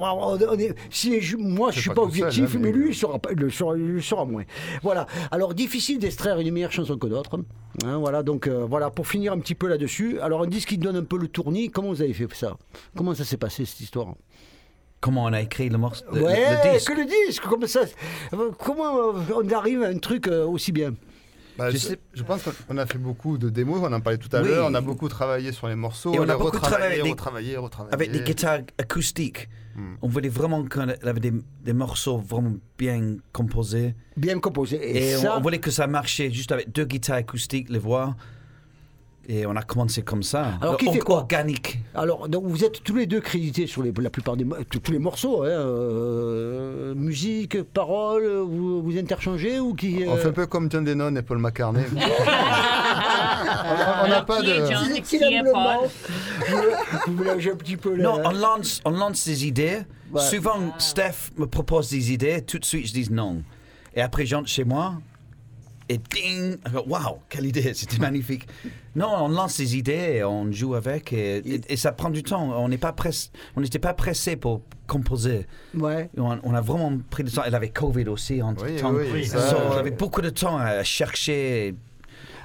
[0.00, 2.70] on- on est- si moi, je C'est suis pas pas tout seul, objectif, hein, mais
[2.72, 4.44] mais- lui, il sera, le sera, le sera moins.
[4.82, 5.06] Voilà.
[5.30, 7.38] Alors, difficile d'extraire une meilleure chanson que d'autres.
[7.84, 8.22] Hein, voilà.
[8.22, 10.18] Donc, euh, voilà, pour finir un petit peu là-dessus.
[10.20, 11.70] Alors, un disque qui donne un peu le tournis.
[11.70, 12.56] Comment vous avez fait ça?
[12.96, 14.14] Comment ça s'est passé cette histoire?
[15.00, 17.42] Comment on a écrit le morceau le- Ouais, le disque que le disque.
[17.48, 17.80] Comment ça
[18.58, 20.94] Comment on arrive à un truc euh, aussi bien
[21.56, 24.28] Bah, Je sais- je pense qu'on a fait beaucoup de démos, on en parlait tout
[24.36, 24.48] à Oui.
[24.48, 27.04] l'heure, on a beaucoup travaillé sur les morceaux, Et on a beaucoup retravaillé, travaillé avec
[27.04, 27.94] des- retravaillé, retravaillé.
[27.94, 29.48] Avec des guitares acoustiques.
[29.76, 29.94] Hmm.
[30.02, 31.32] On voulait vraiment qu'on avait des,
[31.64, 33.94] des morceaux vraiment bien composés.
[34.16, 34.76] Bien composé.
[34.76, 37.78] Et, Et, on- ça, on, voulait que ça marchait juste avec deux guitares acoustiques, les
[37.78, 38.16] voix.
[39.30, 40.52] Et on a commencé comme ça.
[40.62, 41.80] Alors, qui fait quoi Organique.
[41.94, 44.90] Alors, donc, vous êtes tous les deux crédités sur les- la plupart des mo- tous
[44.90, 50.32] les morceaux, hein, euh, musique, paroles, vous, vous interchangez ou qui On euh, fait un
[50.32, 51.82] peu comme John Lennon et Paul McCartney.
[54.04, 54.66] on n'a pas Qui est de...
[57.06, 58.02] Vous mélangez un petit peu là.
[58.04, 59.80] Non, on lance, on lance des idées.
[60.12, 60.22] Ouais.
[60.22, 62.40] Souvent, Steph me propose des idées.
[62.42, 63.42] Tout de suite, je dis non.
[63.94, 64.94] Et après, j'entre chez moi.
[65.90, 68.46] Et ding Waouh, quelle idée, c'était magnifique.
[68.94, 71.12] Non, on lance des idées on joue avec.
[71.14, 72.50] Et, et- et ça prend du temps.
[72.62, 75.46] On n'est pas press- on n'était pas pressé pour composer.
[75.74, 76.10] Ouais.
[76.18, 77.42] On, on a vraiment pris du temps.
[77.46, 78.92] Elle avait Covid aussi entre Oui, temps.
[78.92, 81.74] oui, ça, So, euh, on avait beaucoup de temps à chercher.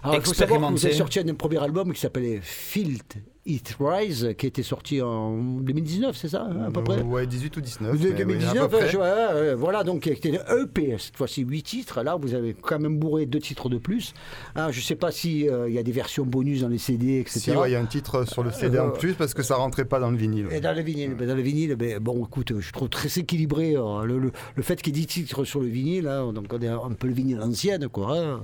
[0.03, 0.97] Alors, il faut savoir que vous avez Expérimenter.
[0.97, 6.29] sorti un premier album qui s'appelait Filt It Rise, qui était sorti en 2019, c'est
[6.29, 7.91] ça, hein, à peu près Ouais, 18 ou 19.
[7.91, 8.85] De- mais oui, à 2019, peu près.
[8.85, 12.01] ouais, je- voilà, donc qui était un EP, cette fois-ci 8 titres.
[12.03, 14.13] Là, vous avez quand même bourré deux titres de plus.
[14.55, 17.39] Hein, je ne sais pas s'il y a des versions bonus dans les CD, etc.
[17.39, 19.43] Si, ouais, il y a un titre sur le CD en Euh, plus parce que
[19.43, 20.47] ça rentrait pas dans le vinyle.
[20.51, 23.75] Et dans le vinyle, ben, dans le vinyle ben, bon, écoute, je trouve très équilibré
[23.75, 26.45] hein, le, le, le fait qu'il y ait 10 titres sur le vinyle, hein, donc
[26.53, 28.41] on est un peu le vinyle ancienne, quoi.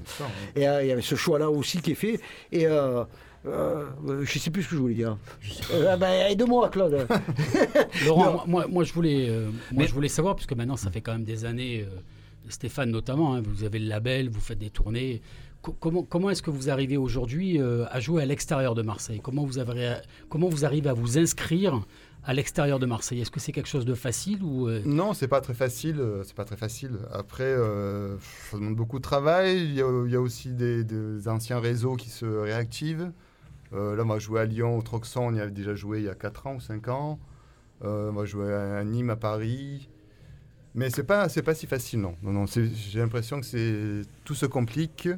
[0.57, 2.19] Et euh, il y avait ce choix-là aussi qui est fait.
[2.51, 2.65] Et
[3.45, 5.17] euh, euh, je sais plus ce que je voulais dire.
[5.73, 7.08] Euh, ben, aide-moi, Claude.
[8.06, 10.91] Laurent, moi, moi, moi, je voulais, euh, moi, Mais- je voulais savoir, puisque maintenant ça
[10.91, 11.99] fait quand même des années, euh,
[12.49, 15.21] Stéphane notamment, hein, vous avez le label, vous faites des tournées.
[15.62, 19.19] Co- comment comment est-ce que vous arrivez aujourd'hui euh, à jouer à l'extérieur de Marseille?
[19.21, 19.95] Comment vous, avez,
[20.30, 21.82] comment vous arrivez à vous inscrire
[22.23, 23.19] à l'extérieur de Marseille?
[23.21, 26.02] Est-ce que c'est quelque chose de facile ou euh, Non, c'est pas très facile.
[26.23, 26.91] C'est pas très facile.
[27.12, 28.15] Après, euh,
[28.49, 29.58] ça demande beaucoup de travail.
[29.65, 33.11] Il y a, il y a aussi des, des anciens réseaux qui se réactivent.
[33.74, 36.05] Euh, là, moi, je jouais à Lyon, au Troxon, on y avait déjà joué il
[36.05, 37.20] y a 4 ans ou 5 ans.
[37.84, 39.88] Moi, je jouais à Nîmes, à Paris.
[40.76, 42.15] Mais c'est pas, c'est pas si facile, non.
[42.22, 45.09] non, non c'est- J'ai l'impression que c'est tout se complique.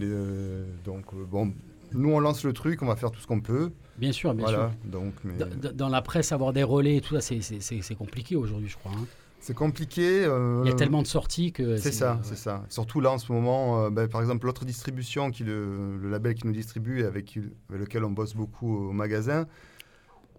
[0.00, 1.52] Euh, donc, euh, bon,
[1.92, 3.72] nous, on lance le truc, on va faire tout ce qu'on peut.
[3.98, 4.90] Bien sûr, bien voilà, sûr.
[4.90, 5.34] Donc, mais...
[5.74, 8.92] Dans- la presse, avoir des relais et tout ça, c'est compliqué aujourd'hui, je crois.
[8.92, 9.06] hein.
[9.42, 10.24] C'est compliqué.
[10.24, 11.76] euh, Il y a tellement de sorties que.
[11.76, 12.64] C'est ça, c'est ça.
[12.68, 16.34] Surtout là en ce moment, euh, ben, par exemple, l'autre distribution, qui le, le label
[16.36, 17.36] qui nous distribue et avec,
[17.68, 19.48] lequel on bosse beaucoup au magasin,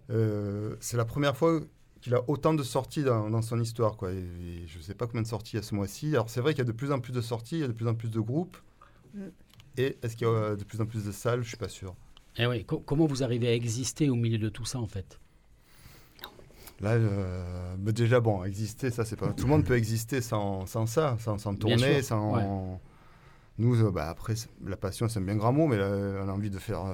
[0.08, 1.60] euh, c'est la première fois
[2.00, 3.98] qu'il a autant de sorties dans, dans son histoire.
[3.98, 4.12] Quoi.
[4.12, 6.08] Et, et je ne sais pas combien de sorties il y a ce mois-ci.
[6.14, 7.68] Alors c'est vrai qu'il y a de plus en plus de sorties, il y a
[7.68, 8.56] de plus en plus de groupes.
[9.14, 9.20] Mm.
[9.76, 11.42] Et est-ce qu'il y a de plus en plus de salles?
[11.42, 11.94] Je suis pas sûr.
[12.38, 15.20] Et oui, co- comment vous arrivez à exister au milieu de tout ça en fait?
[16.84, 19.32] Là, euh, déjà, bon, exister, ça, c'est pas.
[19.32, 22.34] Tout le monde peut exister sans, sans ça, sans, sans tourner, sans.
[22.34, 22.78] ouais.
[23.56, 24.34] Nous, euh, bah, après,
[24.66, 25.88] la passion, c'est un bien grand mot, mais là,
[26.22, 26.84] on a envie de faire.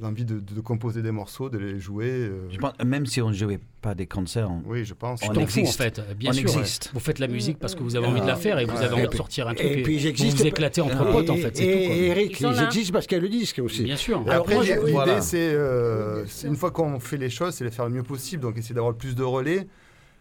[0.00, 2.06] L'envie de, de composer des morceaux, de les jouer.
[2.10, 5.20] euh, Je pense, même si on ne jouait pas des concerts, on, Oui, je pense.
[5.22, 5.76] On fous en existe.
[5.76, 6.58] fait, bien on sûr.
[6.58, 6.90] existe.
[6.94, 8.78] Vous faites la musique parce que vous avez envie de la faire et vous Ouais.
[8.84, 10.38] avez envie Et de puis- sortir un truc Et puis vous j'existe.
[10.38, 11.86] vous éclatez entre Et- potes en fait, c'est et- tout.
[11.88, 11.96] quoi.
[11.96, 13.82] Et Eric, existent parce qu'il y a le disque aussi.
[13.84, 14.22] Bien sûr.
[14.26, 15.20] Et Alors, après, l'idée, voilà.
[15.20, 18.56] c'est, euh, une fois qu'on fait les choses, c'est les faire le mieux possible, donc
[18.56, 19.66] essayer d'avoir le plus de relais.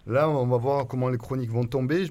[0.07, 2.07] Là, on va voir comment les chroniques vont tomber.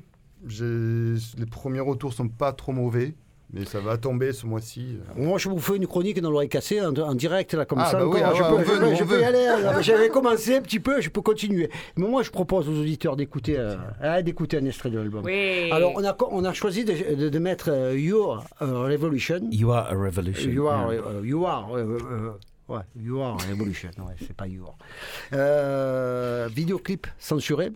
[0.58, 3.14] Les premiers retours sont pas trop mauvais,
[3.52, 4.96] mais ça va tomber ce mois-ci.
[5.16, 7.86] Moi, je vous fais une chronique dans l'oreille cassée en, en direct, là, comme Ah,
[7.90, 7.98] ça.
[7.98, 8.70] bah oui, ah je ouais, peux, je
[9.04, 9.46] veut, peux- je y aller.
[9.82, 11.70] J'avais commencé un petit peu, je peux continuer.
[11.96, 15.24] Mais moi, je propose aux auditeurs d'écouter euh, hein, d'écouter un extrait de l'album.
[15.24, 15.70] Oui.
[15.70, 19.40] Alors, on a, co- on a choisi de, de- de mettre euh, Your euh, Revolution.
[19.50, 20.50] You are a revolution.
[20.50, 21.02] You are, Yeah.
[21.06, 24.76] euh, you are, ouais, you are a revolution, ouais, c'est pas you are.
[25.34, 27.72] Euh, vidéoclip censuré.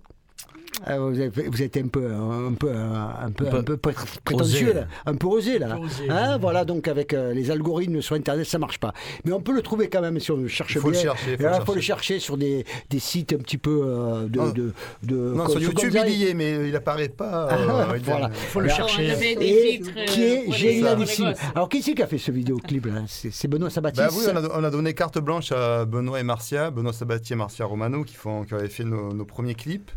[0.88, 4.74] Euh, vous, avez, vous êtes un peu, un peu, un peu, un peu, prétentieux, osé.
[4.74, 4.86] là.
[5.06, 5.72] un peu osé là.
[5.72, 6.38] Un peu osé, Hein, oui.
[6.40, 8.92] voilà, donc avec euh, les algorithmes sur Internet, ça marche pas.
[9.24, 11.02] Mais on peut le trouver quand même si on le cherche faut le bien.
[11.02, 12.14] chercher, il Et faut le là, faut le chercher.
[12.14, 14.50] chercher sur des, des sites un petit peu euh, de, Ah.
[14.52, 14.72] de,
[15.02, 17.48] de- Non, comme- sur YouTube, il y est, mais il apparaît pas.
[17.50, 18.28] Ah, euh, il voilà.
[18.30, 19.08] faut le chercher.
[19.40, 21.32] Et vitres, qui euh, est génialissime.
[21.54, 23.02] Alors, qui c'est qui a fait ce vidéoclip là?
[23.08, 26.22] C'est Benoît Sabatis Bah oui, on a, on a donné carte blanche à Benoît et
[26.22, 29.90] Marcia, Benoît Sabatier et Marcia Romano, qui, font, qui avaient fait nos, nos premiers clips.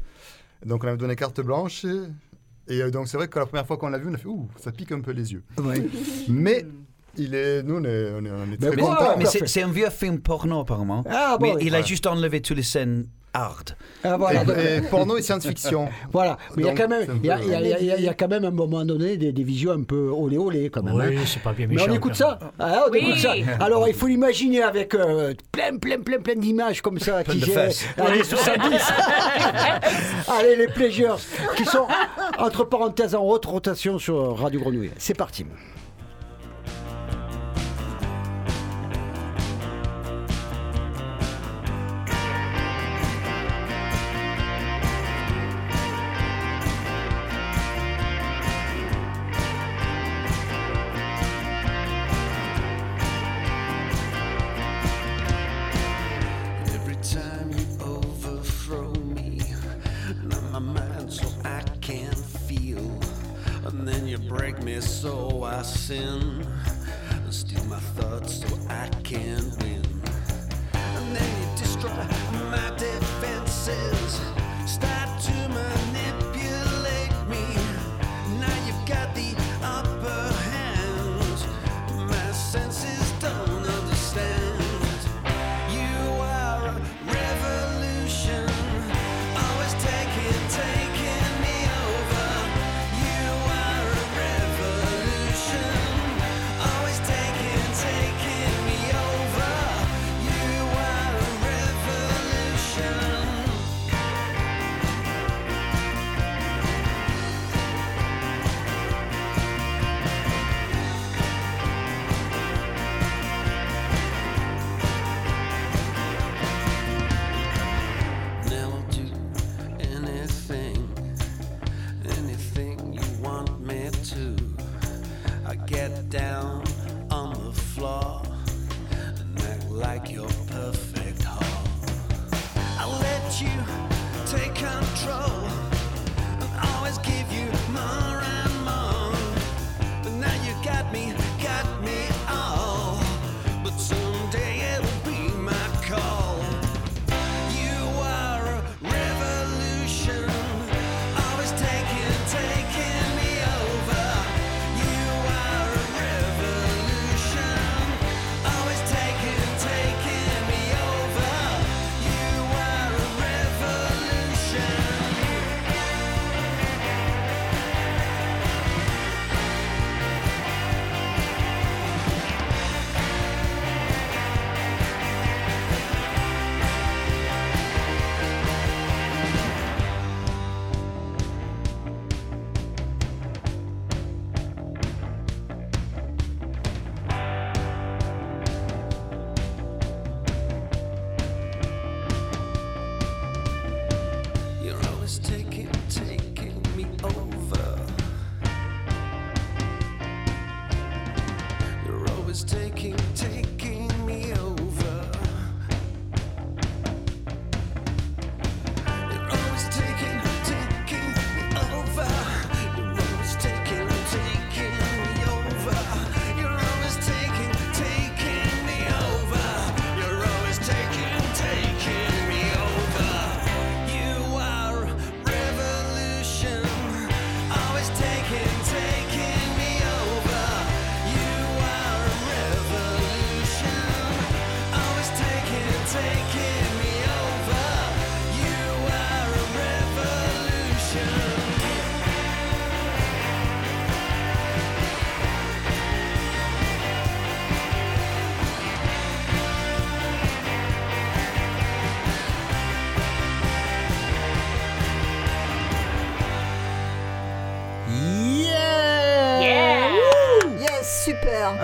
[0.65, 1.85] Donc on avait donné carte blanche.
[1.85, 4.17] Et, et, euh, donc c'est vrai que la première fois qu'on l'a vu, on a
[4.17, 5.43] fait Ouh, ça pique un peu les yeux.
[5.57, 5.85] Ouais.
[6.27, 6.65] Mais
[7.17, 9.17] il est, nous, on est, on est, on est Ben très contents.
[9.17, 11.03] Mais c'est c'est un vieux film porno apparemment.
[11.09, 11.63] Ah, bon, mais oui.
[11.67, 11.85] il a Ouais.
[11.85, 13.75] juste enlevé toutes les scènes hard.
[14.03, 15.89] Ah, voilà, Et, et porno et science-fiction.
[16.11, 18.27] Voilà, mais il y a quand même, il y a, il y il y quand
[18.27, 20.95] même à un moment donné des, des visions un peu olé olé quand même.
[20.95, 21.21] Oui, hein.
[21.25, 22.99] c'est pas bien Mais on écoute quand ça, Ah, on Oui.
[22.99, 23.33] écoute ça.
[23.59, 27.45] Alors il faut l'imaginer avec euh, plein, plein, plein, plein d'images comme ça qui de
[27.45, 27.85] gèrent fesses.
[27.97, 28.93] années 70.
[30.39, 31.17] Allez les pleasures
[31.55, 31.87] qui sont
[32.37, 34.91] entre parenthèses en haute rotation sur Radio Grenouille.
[34.97, 35.45] C'est parti.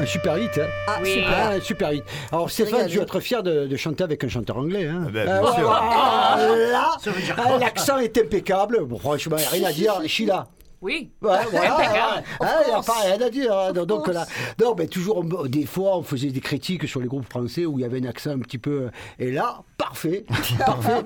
[0.05, 1.13] Un super hit, hein Ah, Oui.
[1.13, 1.33] super.
[1.35, 2.03] Ah, un super hit.
[2.31, 4.85] Alors Stéphane, tu vas être fier de, de chanter avec un chanteur anglais.
[4.87, 5.71] Hein Ah ben, bien ouais, sûr.
[5.71, 6.37] ah,
[6.71, 6.91] là,
[7.37, 8.85] ah, l'accent est impeccable.
[8.85, 9.93] Bon, franchement, il n'y a rien à dire.
[10.05, 10.45] Sheila.
[10.81, 11.09] Oui.
[11.23, 12.21] Ouais, voilà,
[12.67, 13.57] n'y a pas rien à dire.
[13.57, 13.73] hein.
[13.73, 14.27] Donc, donc là,
[14.61, 17.81] non, mais toujours, des fois, on faisait des critiques sur les groupes français où il
[17.81, 18.91] y avait un accent un petit peu.
[19.17, 20.25] Et là, parfait,
[20.59, 21.01] parfait.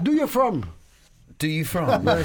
[0.00, 0.62] Do you from?
[1.40, 1.86] Do you from?
[2.04, 2.16] Bien.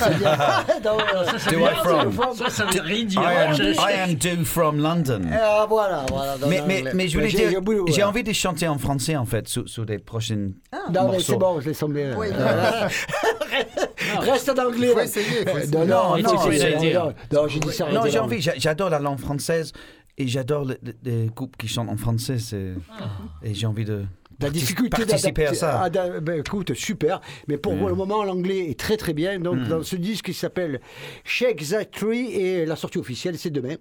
[0.82, 1.74] Do I
[2.12, 2.36] from?
[2.36, 3.22] Ça, ça veut rien dire.
[3.22, 5.22] I am, I am due from London.
[5.32, 6.38] Ah, voilà, voilà.
[6.38, 6.92] dans Mais, mais, l'anglais.
[6.94, 9.86] mais je voulais j'ai- dire, j'ai envie de chanter en français en fait sur, sur
[9.86, 11.20] des prochaines Non, mais morceaux.
[11.22, 12.12] c'est bon, je l'ai semblé.
[12.18, 12.28] Oui.
[12.34, 12.88] Euh,
[14.20, 14.88] Reste en anglais.
[14.94, 15.72] Faut essayer, faut essayer.
[15.78, 16.34] Non, non, Non,
[17.32, 17.90] non, j'ai dit ça.
[17.92, 18.42] Non, j'ai envie.
[18.42, 19.72] j'a- J'adore la langue française
[20.18, 22.38] et j'adore le- le- les groupes qui chantent en français.
[22.40, 22.74] c'est-
[23.44, 24.04] Et j'ai envie de
[24.42, 26.20] La difficulté participer à d'adapter- ça.
[26.22, 27.22] ben, écoute, super.
[27.48, 29.40] Mais pour le moment, l'anglais est très très bien.
[29.40, 29.68] Donc, Mm.
[29.68, 30.82] dans ce disque qui s'appelle
[31.24, 33.76] Shake That Tree, et la sortie officielle, c'est demain.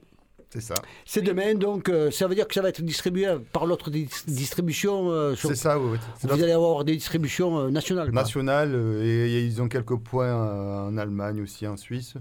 [0.50, 0.74] C'est ça.
[1.04, 4.08] C'est demain, donc euh, ça veut dire que ça va être distribué par l'autre dis-
[4.28, 5.10] distribution.
[5.10, 5.98] euh, sur- C'est ça, oui.
[6.20, 8.12] Vous notre- allez avoir des distributions euh, nationales.
[8.12, 8.22] quoi.
[8.22, 12.14] national euh, et, et ils ont quelques points euh, en Allemagne aussi, en Suisse.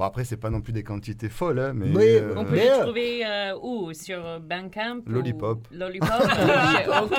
[0.00, 1.88] Bon, après, c'est pas non plus des quantités folles, hein, mais.
[1.94, 3.92] Oui, euh, On peut Mais, le euh, trouver euh, où?
[3.92, 5.58] Sur Bandcamp ou- Lollipop.
[5.70, 6.08] Lollipop?
[7.02, 7.16] Ok,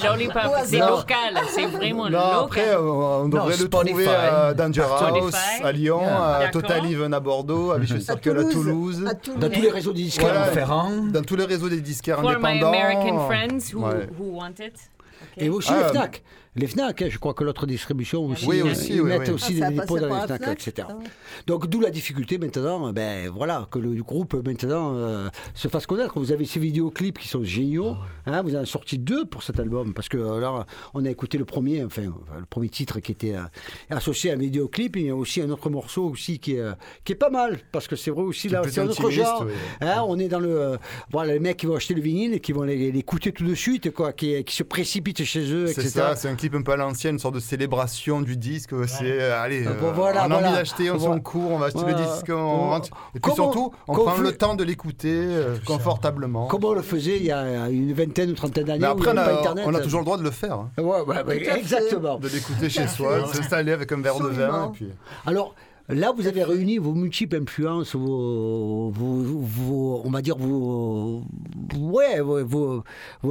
[0.00, 0.42] chez Lollipop.
[0.64, 2.38] C'est local, c'est vraiment Non, local.
[2.42, 5.20] après, on devrait le trouver à Danger Spotify.
[5.20, 6.36] House, à Lyon, Yeah.
[6.38, 6.48] à.
[6.48, 9.40] Total Even à Bordeaux, à Vicious À Circle à Toulouse, À Toulouse.
[9.40, 10.20] Dans tous les réseaux des disques.
[10.20, 10.44] Voilà.
[10.46, 10.90] Ferrand.
[11.12, 12.66] dans tous les réseaux des disquaires For my indépendants.
[12.68, 14.08] American friends who, Ouais.
[14.18, 14.74] who want it.
[15.36, 16.22] Et aussi Ah, les FNAC.
[16.56, 19.28] Les FNAC, hein, je crois que l'autre distribution aussi, Oui, euh, aussi, ils oui, mettent
[19.28, 19.34] oui.
[19.34, 20.88] aussi Ah, des dépôts dans les FNAC, Fnac, etc.
[21.48, 26.18] Donc d'où la difficulté maintenant, ben voilà, que le groupe maintenant euh, se fasse connaître.
[26.18, 27.96] Vous avez ces vidéoclips qui sont géniaux.
[28.26, 31.10] hein, vous en avez sorti deux pour cet album parce que euh, là, on a
[31.10, 33.42] écouté le premier, enfin le premier titre qui était euh,
[33.90, 34.96] associé à un vidéoclip.
[34.96, 36.72] Et il y a aussi un autre morceau aussi qui est euh,
[37.04, 39.44] qui est pas mal parce que c'est vrai aussi là, c'est un autre genre.
[39.46, 39.52] oui.
[39.80, 40.76] Hein, on est dans le euh,
[41.10, 43.90] voilà les mecs qui vont acheter le vinyle et qui vont l'écouter tout de suite
[43.92, 45.88] quoi, qui, qui se précipitent chez eux, C'est etc.
[45.90, 48.70] ça, c'est un clip un peu à l'ancienne, une sorte de célébration du disque.
[48.86, 50.48] C'est, euh, allez, Ah, euh, bon, voilà, on a voilà.
[50.48, 51.14] envie d'acheter, on Voilà.
[51.14, 52.88] s'en court, on va acheter le disque, on rentre.
[52.88, 56.46] Et puis Comment- surtout, on comment prend le temps de l'écouter euh, confortablement.
[56.46, 58.84] Comme on le faisait il y a une vingtaine ou trentaine d'années.
[58.84, 59.64] Après, on a, Internet.
[59.66, 60.54] on a toujours le droit de le faire.
[60.54, 60.70] hein.
[60.78, 61.58] Ouais, ouais, ouais, fait.
[61.58, 62.18] exactement.
[62.18, 64.30] De l'écouter chez soi, de s'installer avec un verre de vin.
[64.44, 64.68] Absolument.
[64.68, 64.88] Et puis...
[65.26, 65.54] Alors,
[65.88, 71.22] là, vous avez réuni vos multiples influences, vos, vos, vos- on va dire vos,
[71.78, 72.82] ouais, vos,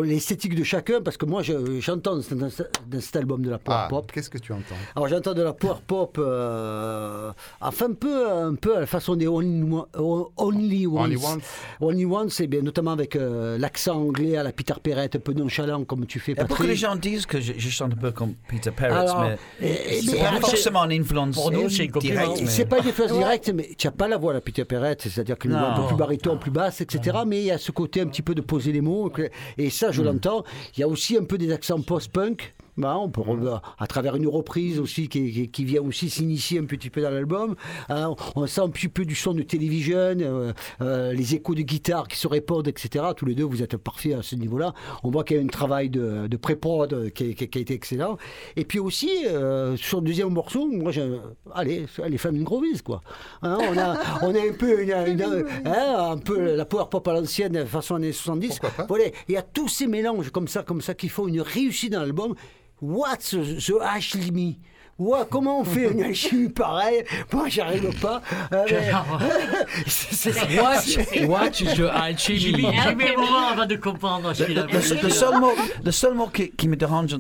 [0.04, 3.50] l'esthétique de chacun, parce que moi, je- j'entends dans, dans ce- dans cet album de
[3.50, 4.12] la power Ah, pop.
[4.12, 4.76] qu'est-ce que tu entends?
[4.96, 7.32] Alors j'entends de la power pop, euh,
[7.62, 10.98] enfin un peu, un peu à la façon des Only, One- Only Ones.
[11.04, 11.44] Only Once.
[11.82, 15.34] Only Ones, c'est bien, notamment avec euh, l'accent anglais à la Peter Perrette, un peu
[15.34, 16.70] nonchalant comme tu fais, Et Patrick.
[16.70, 19.38] de gens disent que je, je chante un peu comme Peter Perrett, Alors, mais
[19.68, 21.62] et- et- c'est mais pas forcément une influence Pour nous.
[21.64, 24.42] Et mais- C'est pas une influence directe, mais tu n'as pas la voix à la
[24.42, 25.60] Peter Perrette, c'est-à-dire Non.
[25.60, 27.18] voix un peu plus baryton, plus basse, etc.
[27.28, 29.12] Mais il y a ce côté un petit peu de poser les mots,
[29.58, 30.44] et ça, je l'entends.
[30.78, 32.54] Il y a aussi un peu des accents post-punk.
[32.76, 36.60] Bah, on peut, re- à travers une reprise aussi qui, qui- qui vient aussi s'initier
[36.60, 37.56] un petit peu dans l'album.
[37.90, 41.62] Hein, on sent un petit peu du son de télévision, euh, euh, les échos de
[41.62, 43.06] guitare qui se répondent, etc.
[43.16, 44.74] Tous les deux, vous êtes parfaits à ce niveau-là.
[45.04, 48.18] On voit qu'il y a un travail de, de pré-prod qui, a été excellent.
[48.56, 51.08] Et puis aussi, euh, sur le deuxième morceau, moi, j'ai,
[51.54, 53.02] allez, les femmes Grovies, quoi.
[53.44, 57.08] Hein, on, a, on a un peu, une- une- hein, un peu la power pop
[57.08, 58.60] à l'ancienne, façon années 70.
[58.88, 61.94] Voilà, il y a tous ces mélanges comme ça, comme ça, qui font une réussite
[61.94, 62.34] dans l'album.
[62.82, 64.60] What's the alchemy
[65.00, 68.22] Ouais, comment on fait une alchimie pareille Moi, j'arrive pas.
[68.52, 68.66] Mais-
[69.88, 72.40] C'est- Watch, watch the alchemy.
[72.40, 72.66] J'ai mis
[73.08, 75.52] un moment avant de comprendre ce qu'il a Le, le seul mot,
[75.84, 77.16] le seul mot qui, qui me dérange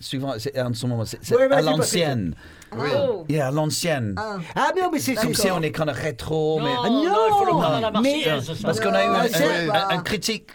[0.00, 2.34] souvent, c'est en ce moment, c'est Ouais, à l'ancienne.
[2.76, 3.24] Oh.
[3.28, 4.14] Yeah, à l'ancienne.
[4.18, 5.14] Ah, Ah, mais non, mais c'est.
[5.14, 7.80] C'est- sais, on est quand même rétro, mais Non, non, il faut le prendre à
[7.80, 8.46] la mais- Marseillaise.
[8.46, 8.52] ça.
[8.64, 10.50] parce qu'on a eu un, Ah, c'est- un- un- un critique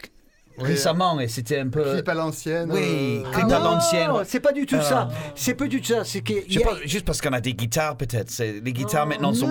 [0.62, 1.84] récemment et c'était un peu.
[1.94, 2.70] Clip à l'ancienne.
[2.72, 4.12] Oui, euh, clip Ah à l'ancienne.
[4.26, 4.84] c'est pas du tout Ah.
[4.84, 5.08] ça.
[5.36, 6.04] C'est pas du tout ça.
[6.04, 6.34] C'est que.
[6.64, 8.32] Pas, juste parce qu'on a des guitares peut-être.
[8.64, 9.50] Les guitares maintenant sont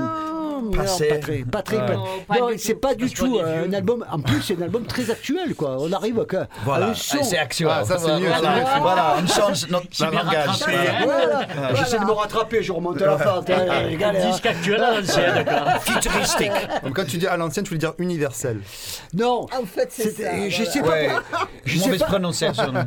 [0.65, 0.71] Non,
[1.09, 4.05] Patrick, Patrick, Non, pas non, du c'est pas du tout un album.
[4.11, 5.77] En plus, c'est un album très actuel, quoi.
[5.81, 7.69] On arrive à, Voilà, c'est actuel.
[7.71, 8.81] Ah, ça, c'est mieux, Voilà, c'est mieux.
[8.83, 10.47] voilà, on change notre langage.
[10.47, 10.73] rattrapé,
[11.05, 11.47] Voilà.
[11.55, 11.75] Voilà.
[11.75, 13.51] J'essaie de me rattraper, je remonte à la fente.
[13.51, 14.31] hein, là.
[14.31, 15.79] Disque actuel à l'ancienne, quoi.
[15.81, 16.53] Futuristique.
[16.85, 18.61] Donc quand tu dis à l'ancienne, tu veux dire universel.
[19.15, 20.31] Non, en fait, c'est ça.
[20.49, 20.97] je sais pas.
[21.65, 22.09] Je sais pas.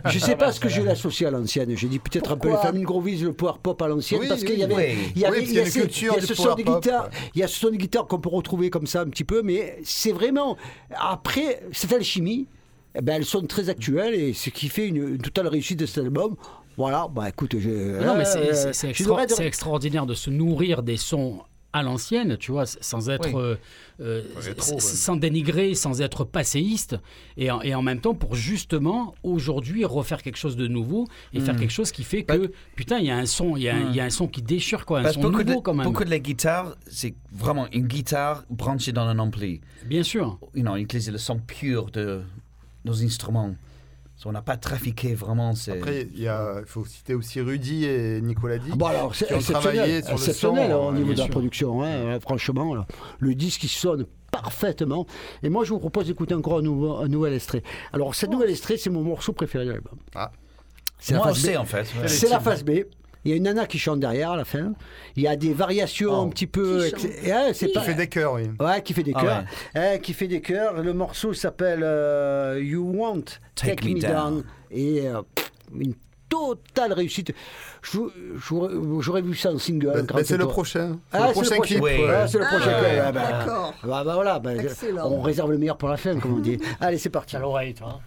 [0.06, 1.74] Je sais pas ce que je l'associe à l'ancienne.
[1.76, 4.44] J'ai dit peut-être un peu les familles Grovis, le power pop à l'ancienne, Oui, parce
[4.44, 5.32] qu'il y avait, il y a
[5.66, 6.84] ce- culture il y a du ce power son de pop.
[6.84, 9.24] guitare, il y a ce son de guitare qu'on peut retrouver comme ça un petit
[9.24, 10.58] peu, mais c'est vraiment
[10.96, 12.48] après cette alchimie,
[12.96, 15.86] eh ben, elles sont très actuelles et ce qui fait une, une totale réussite de
[15.86, 16.36] cet album.
[16.78, 20.84] Voilà, bah écoute, je, Non, mais c'est- euh, extra- dire- c'est extraordinaire de se nourrir
[20.84, 21.40] des sons
[21.74, 23.42] à l'ancienne, tu vois, sans être, Oui.
[23.42, 23.56] euh,
[24.02, 26.98] euh, Rétro, sans dénigrer, sans être passéiste,
[27.38, 31.40] et en, et en même temps pour justement aujourd'hui refaire quelque chose de nouveau et
[31.40, 31.60] faire Mm.
[31.60, 33.86] quelque chose qui fait que putain, il y a un son, il y, a un-
[33.86, 33.90] Mm.
[33.92, 35.64] il y a un son qui déchire quoi, un Parce son que beaucoup, nouveau de,
[35.64, 35.86] quand même.
[35.86, 39.62] beaucoup de les guitares, c'est vraiment une guitare branchée dans un ampli.
[39.86, 40.40] Bien sûr.
[40.56, 42.22] You know, utiliser le son pur de
[42.84, 43.56] nos instruments.
[44.22, 45.56] So, on n'a pas trafiqué vraiment.
[45.56, 46.30] c'est- Après, il
[46.68, 48.76] faut citer aussi Rudy et Nicolas Dick.
[48.78, 51.14] Bon alors, c'est qui ont exceptionnel, travaillé sur le exceptionnel son, hein, au euh, niveau
[51.14, 51.32] de la sûr.
[51.32, 51.84] production.
[51.84, 52.86] hein, franchement, là,
[53.18, 55.08] le disque il sonne parfaitement.
[55.42, 57.64] Et moi, je vous propose d'écouter encore un, nouveau, un nouvel extrait.
[57.94, 59.98] Alors, cet nouvel extrait, c'est mon morceau préféré de l'album.
[60.14, 60.32] Ah.
[61.00, 61.22] C'est la
[61.60, 61.88] en fait.
[62.00, 62.08] ouais.
[62.08, 62.82] C'est la phase B.
[63.24, 64.74] Il y a une nana qui chante derrière à la fin.
[65.16, 66.88] Il y a des variations un petit peu.
[66.98, 67.08] Qui
[67.54, 68.50] c'est Qui pas- fait des chœurs, oui.
[68.60, 69.44] Ouais, qui fait des Ah chœurs.
[69.96, 70.82] Eh, qui fait des chœurs.
[70.82, 73.24] Le morceau s'appelle euh, You Want
[73.56, 74.44] Take, Me, Down.
[74.72, 75.22] Et euh,
[75.78, 75.94] une
[76.30, 77.34] totale réussite.
[77.84, 78.00] Je-
[79.02, 79.92] J'aurais vu ça en single.
[79.94, 80.98] Bah, bah, c'est le prochain.
[81.12, 81.82] C'est Ah, le prochain clip.
[81.82, 81.92] Oui.
[82.04, 83.02] Ouais, c'est le Ah, prochain clip.
[83.06, 83.74] Ah, bah, d'accord.
[83.84, 84.52] bah, bah, voilà, bah,
[85.06, 86.58] on réserve le meilleur pour la fin, comme on dit.
[86.80, 87.36] Allez, c'est parti.
[87.36, 88.00] À l'oreille, toi.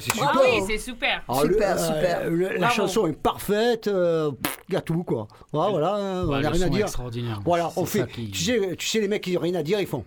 [0.00, 0.32] C'est super.
[0.34, 1.22] Ah oui, c'est super.
[1.28, 2.30] Ah, le- Super, euh, super.
[2.30, 2.74] le- la Bravo.
[2.74, 4.30] chanson est parfaite, euh,
[4.68, 5.28] il y a tout quoi.
[5.52, 6.86] Ouais, voilà, hein, on Ouais, n'a rien à dire.
[6.86, 7.40] extraordinaire.
[7.44, 8.06] Voilà, on fait.
[8.10, 10.04] qui- Tu sais, tu sais, les mecs qui n'ont rien à dire, ils font.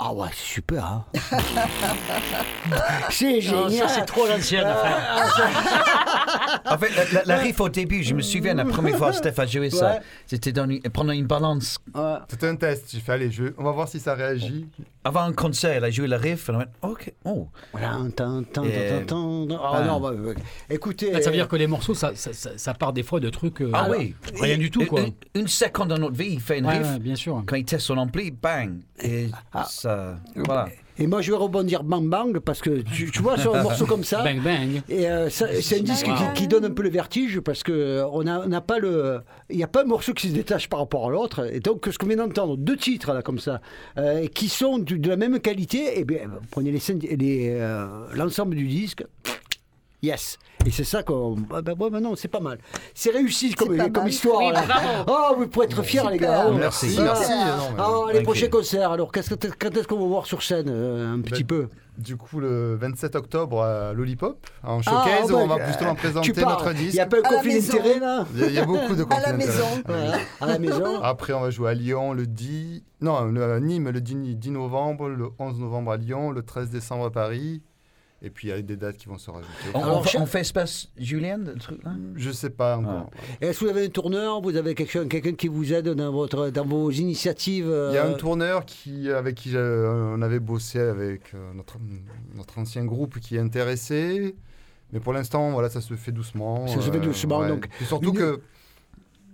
[0.00, 0.84] Ah ouais, c'est super.
[0.84, 1.04] Hein.
[3.10, 3.88] c'est Non, génial.
[3.88, 4.66] ça, c'est trop l'ancienne.
[6.70, 9.16] En fait, la, la- la riff au début, je me souviens la première fois que
[9.16, 11.78] Steph a joué ça, c'était dans une- pendant une balance.
[11.94, 12.14] Ouais.
[12.28, 12.86] C'était un test.
[12.92, 13.44] J'ai fait, allez, je...
[13.56, 14.66] on va voir si ça réagit.
[15.04, 17.48] Avant un concert, elle a joué le riff, on a dit, ok, oh.
[17.72, 18.64] Voilà, Et- tan, tan,
[19.06, 19.46] tan.
[19.62, 19.84] Ah Ah.
[19.84, 20.32] non, bah, bah,
[20.68, 21.22] écoutez.
[21.22, 23.62] Ça veut dire que les morceaux, ça, ça, ça- ça part des fois de trucs.
[23.62, 24.14] euh, Ah oui.
[24.40, 25.00] Rien du tout, quoi.
[25.00, 26.86] Une, une seconde dans notre vie, il fait une Ouais, riff.
[26.92, 27.42] ouais, bien sûr.
[27.46, 28.78] Quand il teste son ampli, bang.
[29.02, 29.64] Et Ah.
[29.68, 29.87] ça.
[30.36, 30.68] Voilà.
[31.00, 33.86] Et moi, je vais rebondir bang bang parce que tu, tu vois, sur un morceau
[33.86, 34.22] comme ça.
[34.24, 34.82] Bang bang.
[34.88, 38.06] Et euh, c'est un disque qui, qui donne un peu le vertige parce que euh,
[38.10, 40.80] on a- n'a pas le, il n'y a pas un morceau qui se détache par
[40.80, 41.48] rapport à l'autre.
[41.54, 43.60] Et donc, ce qu'on vient d'entendre, deux titres là comme ça,
[43.96, 47.86] euh, qui sont de la même qualité, et bien, vous prenez les, scènes- les, euh,
[48.14, 49.04] l'ensemble du disque.
[50.00, 50.38] Yes.
[50.64, 51.36] Et c'est ça qu'on.
[51.52, 52.58] Ah ben, ben non, c'est pas mal.
[52.94, 54.12] C'est réussi comme, pas comme mal.
[54.12, 54.38] histoire.
[54.38, 54.62] Oui, là.
[54.62, 54.86] bravo.
[55.08, 56.46] Oh, vous pouvez être fiers, les gars.
[56.48, 56.94] Oh, Merci.
[56.98, 57.32] Ah, Merci.
[57.32, 57.36] Non,
[57.76, 60.66] mais- ah, les prochains concerts, alors, qu'est-ce que- quand est-ce qu'on va voir sur scène
[60.68, 61.68] euh, Un petit Ben, peu?
[61.98, 65.66] Du coup, le 27 octobre à Lollipop, en Ah, showcase, oh, bah, on va euh,
[65.66, 66.52] justement présenter tu parles.
[66.64, 66.94] notre Il disque.
[66.94, 69.02] n'y a pas la conflit d'intérêt, là Il y, a, il y a beaucoup de
[69.02, 69.64] À la conflits maison.
[69.78, 69.84] d'intérêts.
[70.06, 72.84] Voilà, À la maison Après, on va jouer à Lyon le 10...
[73.00, 76.70] Non, le- à Nîmes le 10, 10 novembre, le 11 novembre à Lyon, le 13
[76.70, 77.62] décembre à Paris.
[78.20, 79.52] Et puis, il y a des dates qui vont se rajouter.
[79.74, 81.92] On, Alors, on on fait espace Julien, le truc là?
[82.16, 83.10] Je sais pas encore.
[83.40, 84.40] Est-ce que vous avez un tourneur?
[84.40, 87.98] Vous avez quelqu'un quelqu'un qui vous aide dans, votre, dans vos initiatives euh, Il y
[87.98, 91.76] a un tourneur qui, avec qui on avait bossé avec euh, notre,
[92.34, 94.34] notre ancien groupe qui est intéressé.
[94.92, 96.66] Mais pour l'instant, voilà, ça se fait doucement.
[96.66, 98.40] Ça se fait doucement, donc, Puis surtout une- que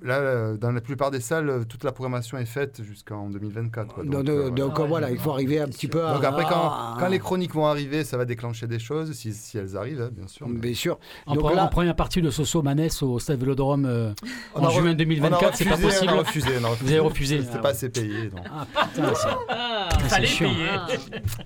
[0.04, 3.94] là, euh, dans la plupart des salles, euh, toute la programmation est faite jusqu'en 2024.
[3.94, 4.04] quoi.
[4.04, 4.86] Donc, Donc, euh, donc, voilà.
[4.88, 6.14] voilà, il faut arriver un petit peu à.
[6.14, 9.32] Donc après, quand, à- quand les chroniques vont arriver, ça va déclencher des choses, si,
[9.32, 10.46] si elles arrivent, hein, bien sûr.
[10.48, 10.98] mais- Bien sûr.
[11.26, 14.12] En, Donc pre- là- en première partie de Soso Manès au Stade Vélodrome euh,
[14.54, 16.10] en re- juin on a 2024, c'est pas refusé, possible.
[16.12, 17.38] On a refusé, on a Vous avez refusé.
[17.40, 17.74] C'était Ah pas ouais.
[17.74, 18.28] assez payé.
[18.28, 18.40] donc.
[18.46, 20.50] Ah, putain, c'est- Ah, Fallait chiant.
[20.50, 20.98] payer.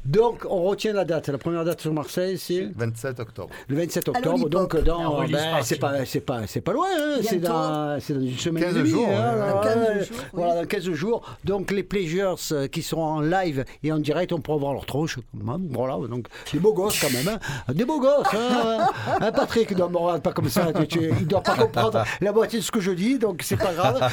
[0.05, 1.29] Donc, on retient la date.
[1.29, 3.51] La première date sur Marseille, c'est 27 octobre.
[3.69, 4.49] le 27 À octobre.
[4.49, 5.25] Donc, dans.
[5.27, 6.87] ben, c'est pas, c'est pas, c'est pas loin.
[6.99, 9.17] hein, C'est dans, une semaine 15 et demie, jours, hein, ouais.
[9.43, 10.25] alors, Dans 15 ouais, jours, oui.
[10.33, 11.37] Voilà, dans 15 jours.
[11.45, 14.87] Donc, les Pleasures euh, qui seront en live et en direct, on pourra voir leur
[14.87, 15.19] tronche.
[15.47, 17.29] hein, Voilà, donc, des beaux gosses quand même.
[17.29, 18.27] hein, Des beaux gosses.
[18.35, 18.87] Hein,
[19.21, 20.73] Hein, Patrick, ne me regarde pas comme ça.
[20.73, 23.41] tu- tu- il ne doit pas comprendre la moitié de ce que je dis, donc
[23.43, 24.01] c'est pas grave.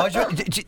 [0.00, 0.62] Ah, je-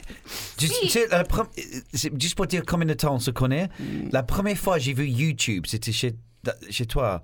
[2.18, 3.68] juste pour dire combien de temps on se connaît,
[4.12, 6.14] la première fois que j'ai vu YouTube, c'était chez,
[6.70, 7.22] chez toi.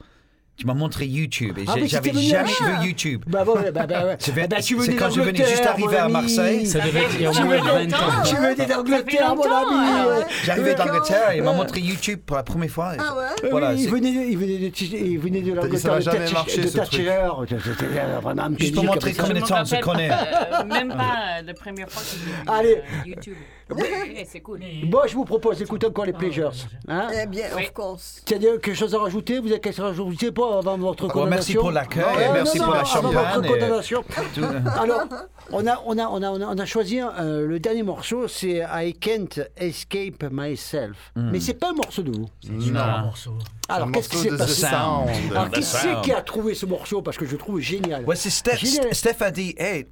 [0.56, 3.22] Tu m'as montré YouTube et Ah, j'avais jamais vu YouTube.
[3.26, 4.16] Bah, bon, bah, bah, ouais.
[4.18, 6.36] C'est Ah, bah, tu c'est quand je venais juste d'Angleterre, arriver à mon ami.
[6.36, 6.66] Marseille.
[6.66, 8.22] Ça devait être il y a au Tu moins veux 20 ans.
[8.24, 9.90] Tu venais d'Angleterre, mon ami.
[10.00, 10.24] alors.
[10.44, 12.92] J'arrivais Euh, d'Angleterre et il m'a euh, montré YouTube pour la première fois.
[12.98, 15.92] Ah ouais Voilà, oui, il venait de, il venait de, il venait de Ça l'Angleterre
[15.92, 17.02] va de jamais de ce truc.
[18.58, 19.22] Juste pour montrer ça.
[19.24, 20.10] combien de temps on se connaît.
[20.10, 23.34] euh, même pas la première fois que j'ai vu euh, YouTube.
[23.68, 24.60] Eh, c'est cool.
[24.84, 26.52] Bon, je vous propose d'écouter encore les Pleasures.
[26.86, 27.64] Hein Eh bien, Oui.
[27.64, 28.22] of course.
[28.24, 30.78] Tu as dit quelque chose à rajouter Vous avez quelque chose à rajouter pas avant
[30.78, 33.20] votre Bon, condamnation merci pour l'accueil Non, et non, merci non, pour la avant votre
[33.32, 34.04] champagne et- condamnation.
[34.80, 35.02] Alors,
[35.50, 38.94] on a, on a, on a, on a, choisi euh, le dernier morceau, c'est I
[38.94, 40.96] Can't Escape Myself.
[41.16, 41.30] Hmm.
[41.32, 42.26] Mais c'est pas un morceau de vous.
[42.42, 43.32] C'est un morceau.
[43.68, 44.64] Alors, qu'est-ce qui s'est passé.
[44.66, 48.04] Alors, qui c'est qui a trouvé ce morceau Parce que je le trouve génial.
[48.04, 48.58] Ouais, c'est Steph.
[48.92, 49.86] Steph a dit, hey,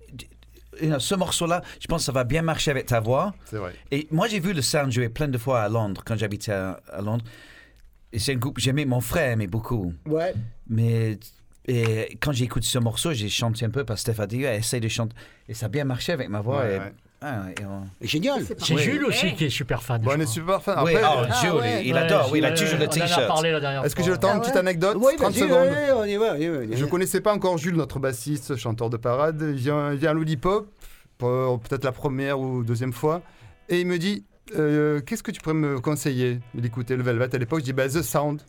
[0.98, 3.34] ce morceau-là, je pense que ça va bien marcher avec ta voix.
[3.46, 3.72] C'est vrai.
[3.90, 6.80] Et moi, j'ai vu le Sound jouer plein de fois à Londres quand j'habitais à,
[6.92, 7.24] à Londres.
[8.12, 9.92] Et c'est un groupe que j'aimais, mon frère aimait beaucoup.
[10.06, 10.34] Ouais.
[10.68, 11.18] Mais
[11.66, 14.44] et quand j'ai écouté ce morceau, j'ai chanté un peu parce que Steph a dit,
[14.44, 15.16] essaye de chanter.
[15.48, 16.60] Et ça a bien marché avec ma voix.
[16.62, 16.92] Ouais, et- ouais.
[17.24, 18.42] Ah, et on- Génial.
[18.58, 18.76] C'est.
[18.78, 20.02] Jules aussi qui est super fan.
[20.02, 20.78] Bon, on est super fan.
[20.84, 21.82] Oui, Après, oh, Jules, ouais.
[21.86, 22.28] il Ouais, adore.
[22.32, 23.26] Oui, il a Jules, toujours le On en a t-shirt.
[23.26, 25.40] parlé la dernière est-ce que j'ai le temps Ah Une petite anecdote Oui, 30 vas-y,
[25.40, 25.68] secondes.
[25.96, 26.38] on y va.
[26.76, 29.40] Je connaissais pas encore Jules, notre bassiste, chanteur de parade.
[29.40, 30.68] Il vient, à Lollipop,
[31.18, 33.22] pour peut-être la première ou deuxième fois,
[33.68, 34.24] et il me dit
[34.58, 37.34] euh, Qu'est-ce que tu pourrais me conseiller Il écoutait le Velvet?
[37.34, 37.60] À l'époque.
[37.60, 38.42] Je dis bah, The Sound,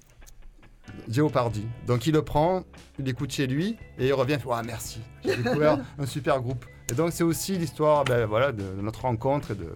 [1.09, 1.65] Jeopardy.
[1.87, 2.63] Donc il le prend,
[2.99, 4.37] il écoute chez lui, et il revient.
[4.45, 6.65] Ouais, merci, j'ai découvert un super groupe.
[6.91, 9.75] Et donc c'est aussi l'histoire ben, voilà, de notre rencontre et de,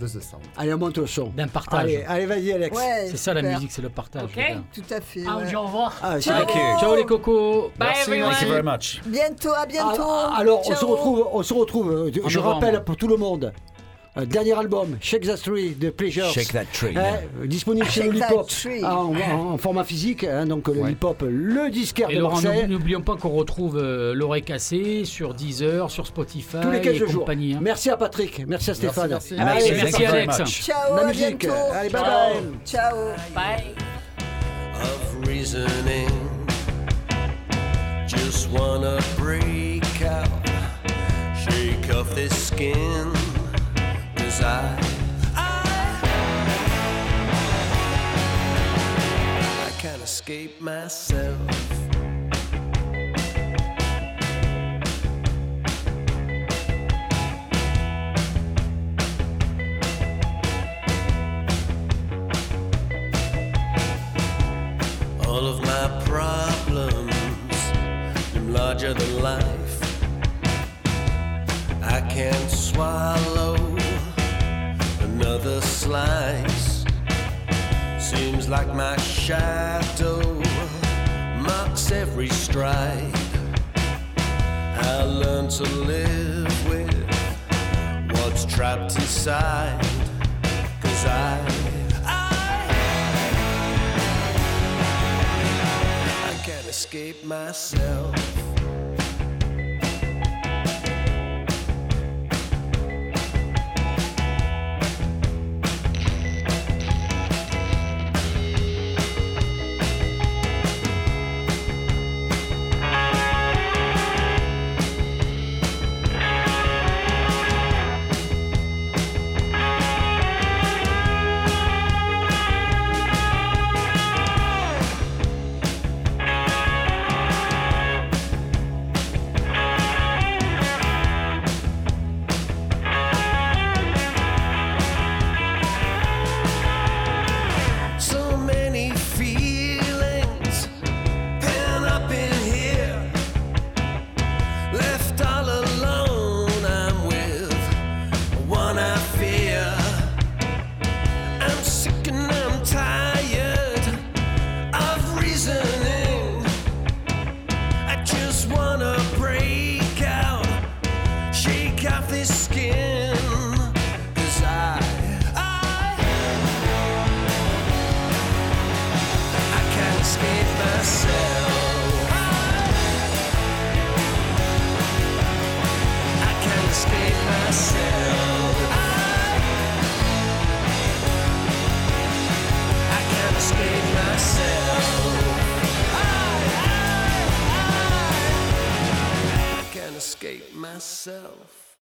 [0.00, 0.42] de The Sound.
[0.56, 1.28] Allez, on monte le son.
[1.36, 1.80] D'un partage.
[1.80, 2.76] Allez, allez vas-y, Alex.
[2.76, 4.24] Ouais, C'est ça la musique, c'est le partage.
[4.24, 4.40] Ok.
[4.74, 5.22] Tout à fait.
[5.28, 5.54] Ah, ouais.
[5.54, 5.94] au revoir.
[6.02, 6.40] Ah, Ciao.
[6.44, 6.60] Thank you.
[6.80, 7.70] Ciao les cocos.
[7.78, 8.30] Bye Merci, everyone.
[8.32, 9.00] Thank you very much.
[9.06, 10.02] Bientôt, à bientôt.
[10.04, 11.90] Ah, alors, on se retrouve, on se retrouve.
[11.92, 12.54] euh, Je, En je novembre.
[12.66, 13.52] rappelle pour tout le monde.
[14.18, 16.30] Euh, dernier album, Shake That Tree de Pleasures.
[16.32, 16.94] Shake that tree.
[16.96, 18.50] Hein, disponible chez Shake Lollipop
[18.84, 20.24] en, en- en format physique.
[20.24, 22.68] hein, donc le Lollipop, le disquaire Et de Laurent, Marseille.
[22.68, 26.98] n'oublions pas qu'on retrouve euh, l'oreille cassée sur Deezer, sur Spotify Tous les 15 et
[26.98, 27.20] jours.
[27.20, 27.54] compagnie.
[27.54, 27.58] hein.
[27.62, 29.08] Merci à Patrick, merci à Stéphane.
[29.10, 29.34] merci.
[29.34, 30.38] Allez, Merci, merci, you very Alex.
[30.40, 30.62] much.
[30.62, 31.44] Ciao, La à musique.
[31.72, 32.34] Allez, bye Ciao.
[32.34, 32.42] bye.
[32.66, 32.96] Ciao.
[33.34, 33.74] Bye.
[34.82, 36.08] of reasoning.
[38.06, 40.28] Just wanna break out,
[41.34, 43.10] shake off this skin.
[44.40, 44.76] I,
[49.66, 51.38] I, can't escape myself.
[65.26, 67.14] All of my problems
[68.32, 69.82] seem larger than life.
[71.82, 73.71] I can't swallow
[75.22, 76.84] another slice.
[77.98, 80.20] Seems like my shadow
[81.40, 83.12] marks every stride.
[84.16, 86.92] I learn to live with
[88.16, 89.80] what's trapped inside.
[90.82, 91.38] Cause I,
[96.26, 98.41] I can't escape myself.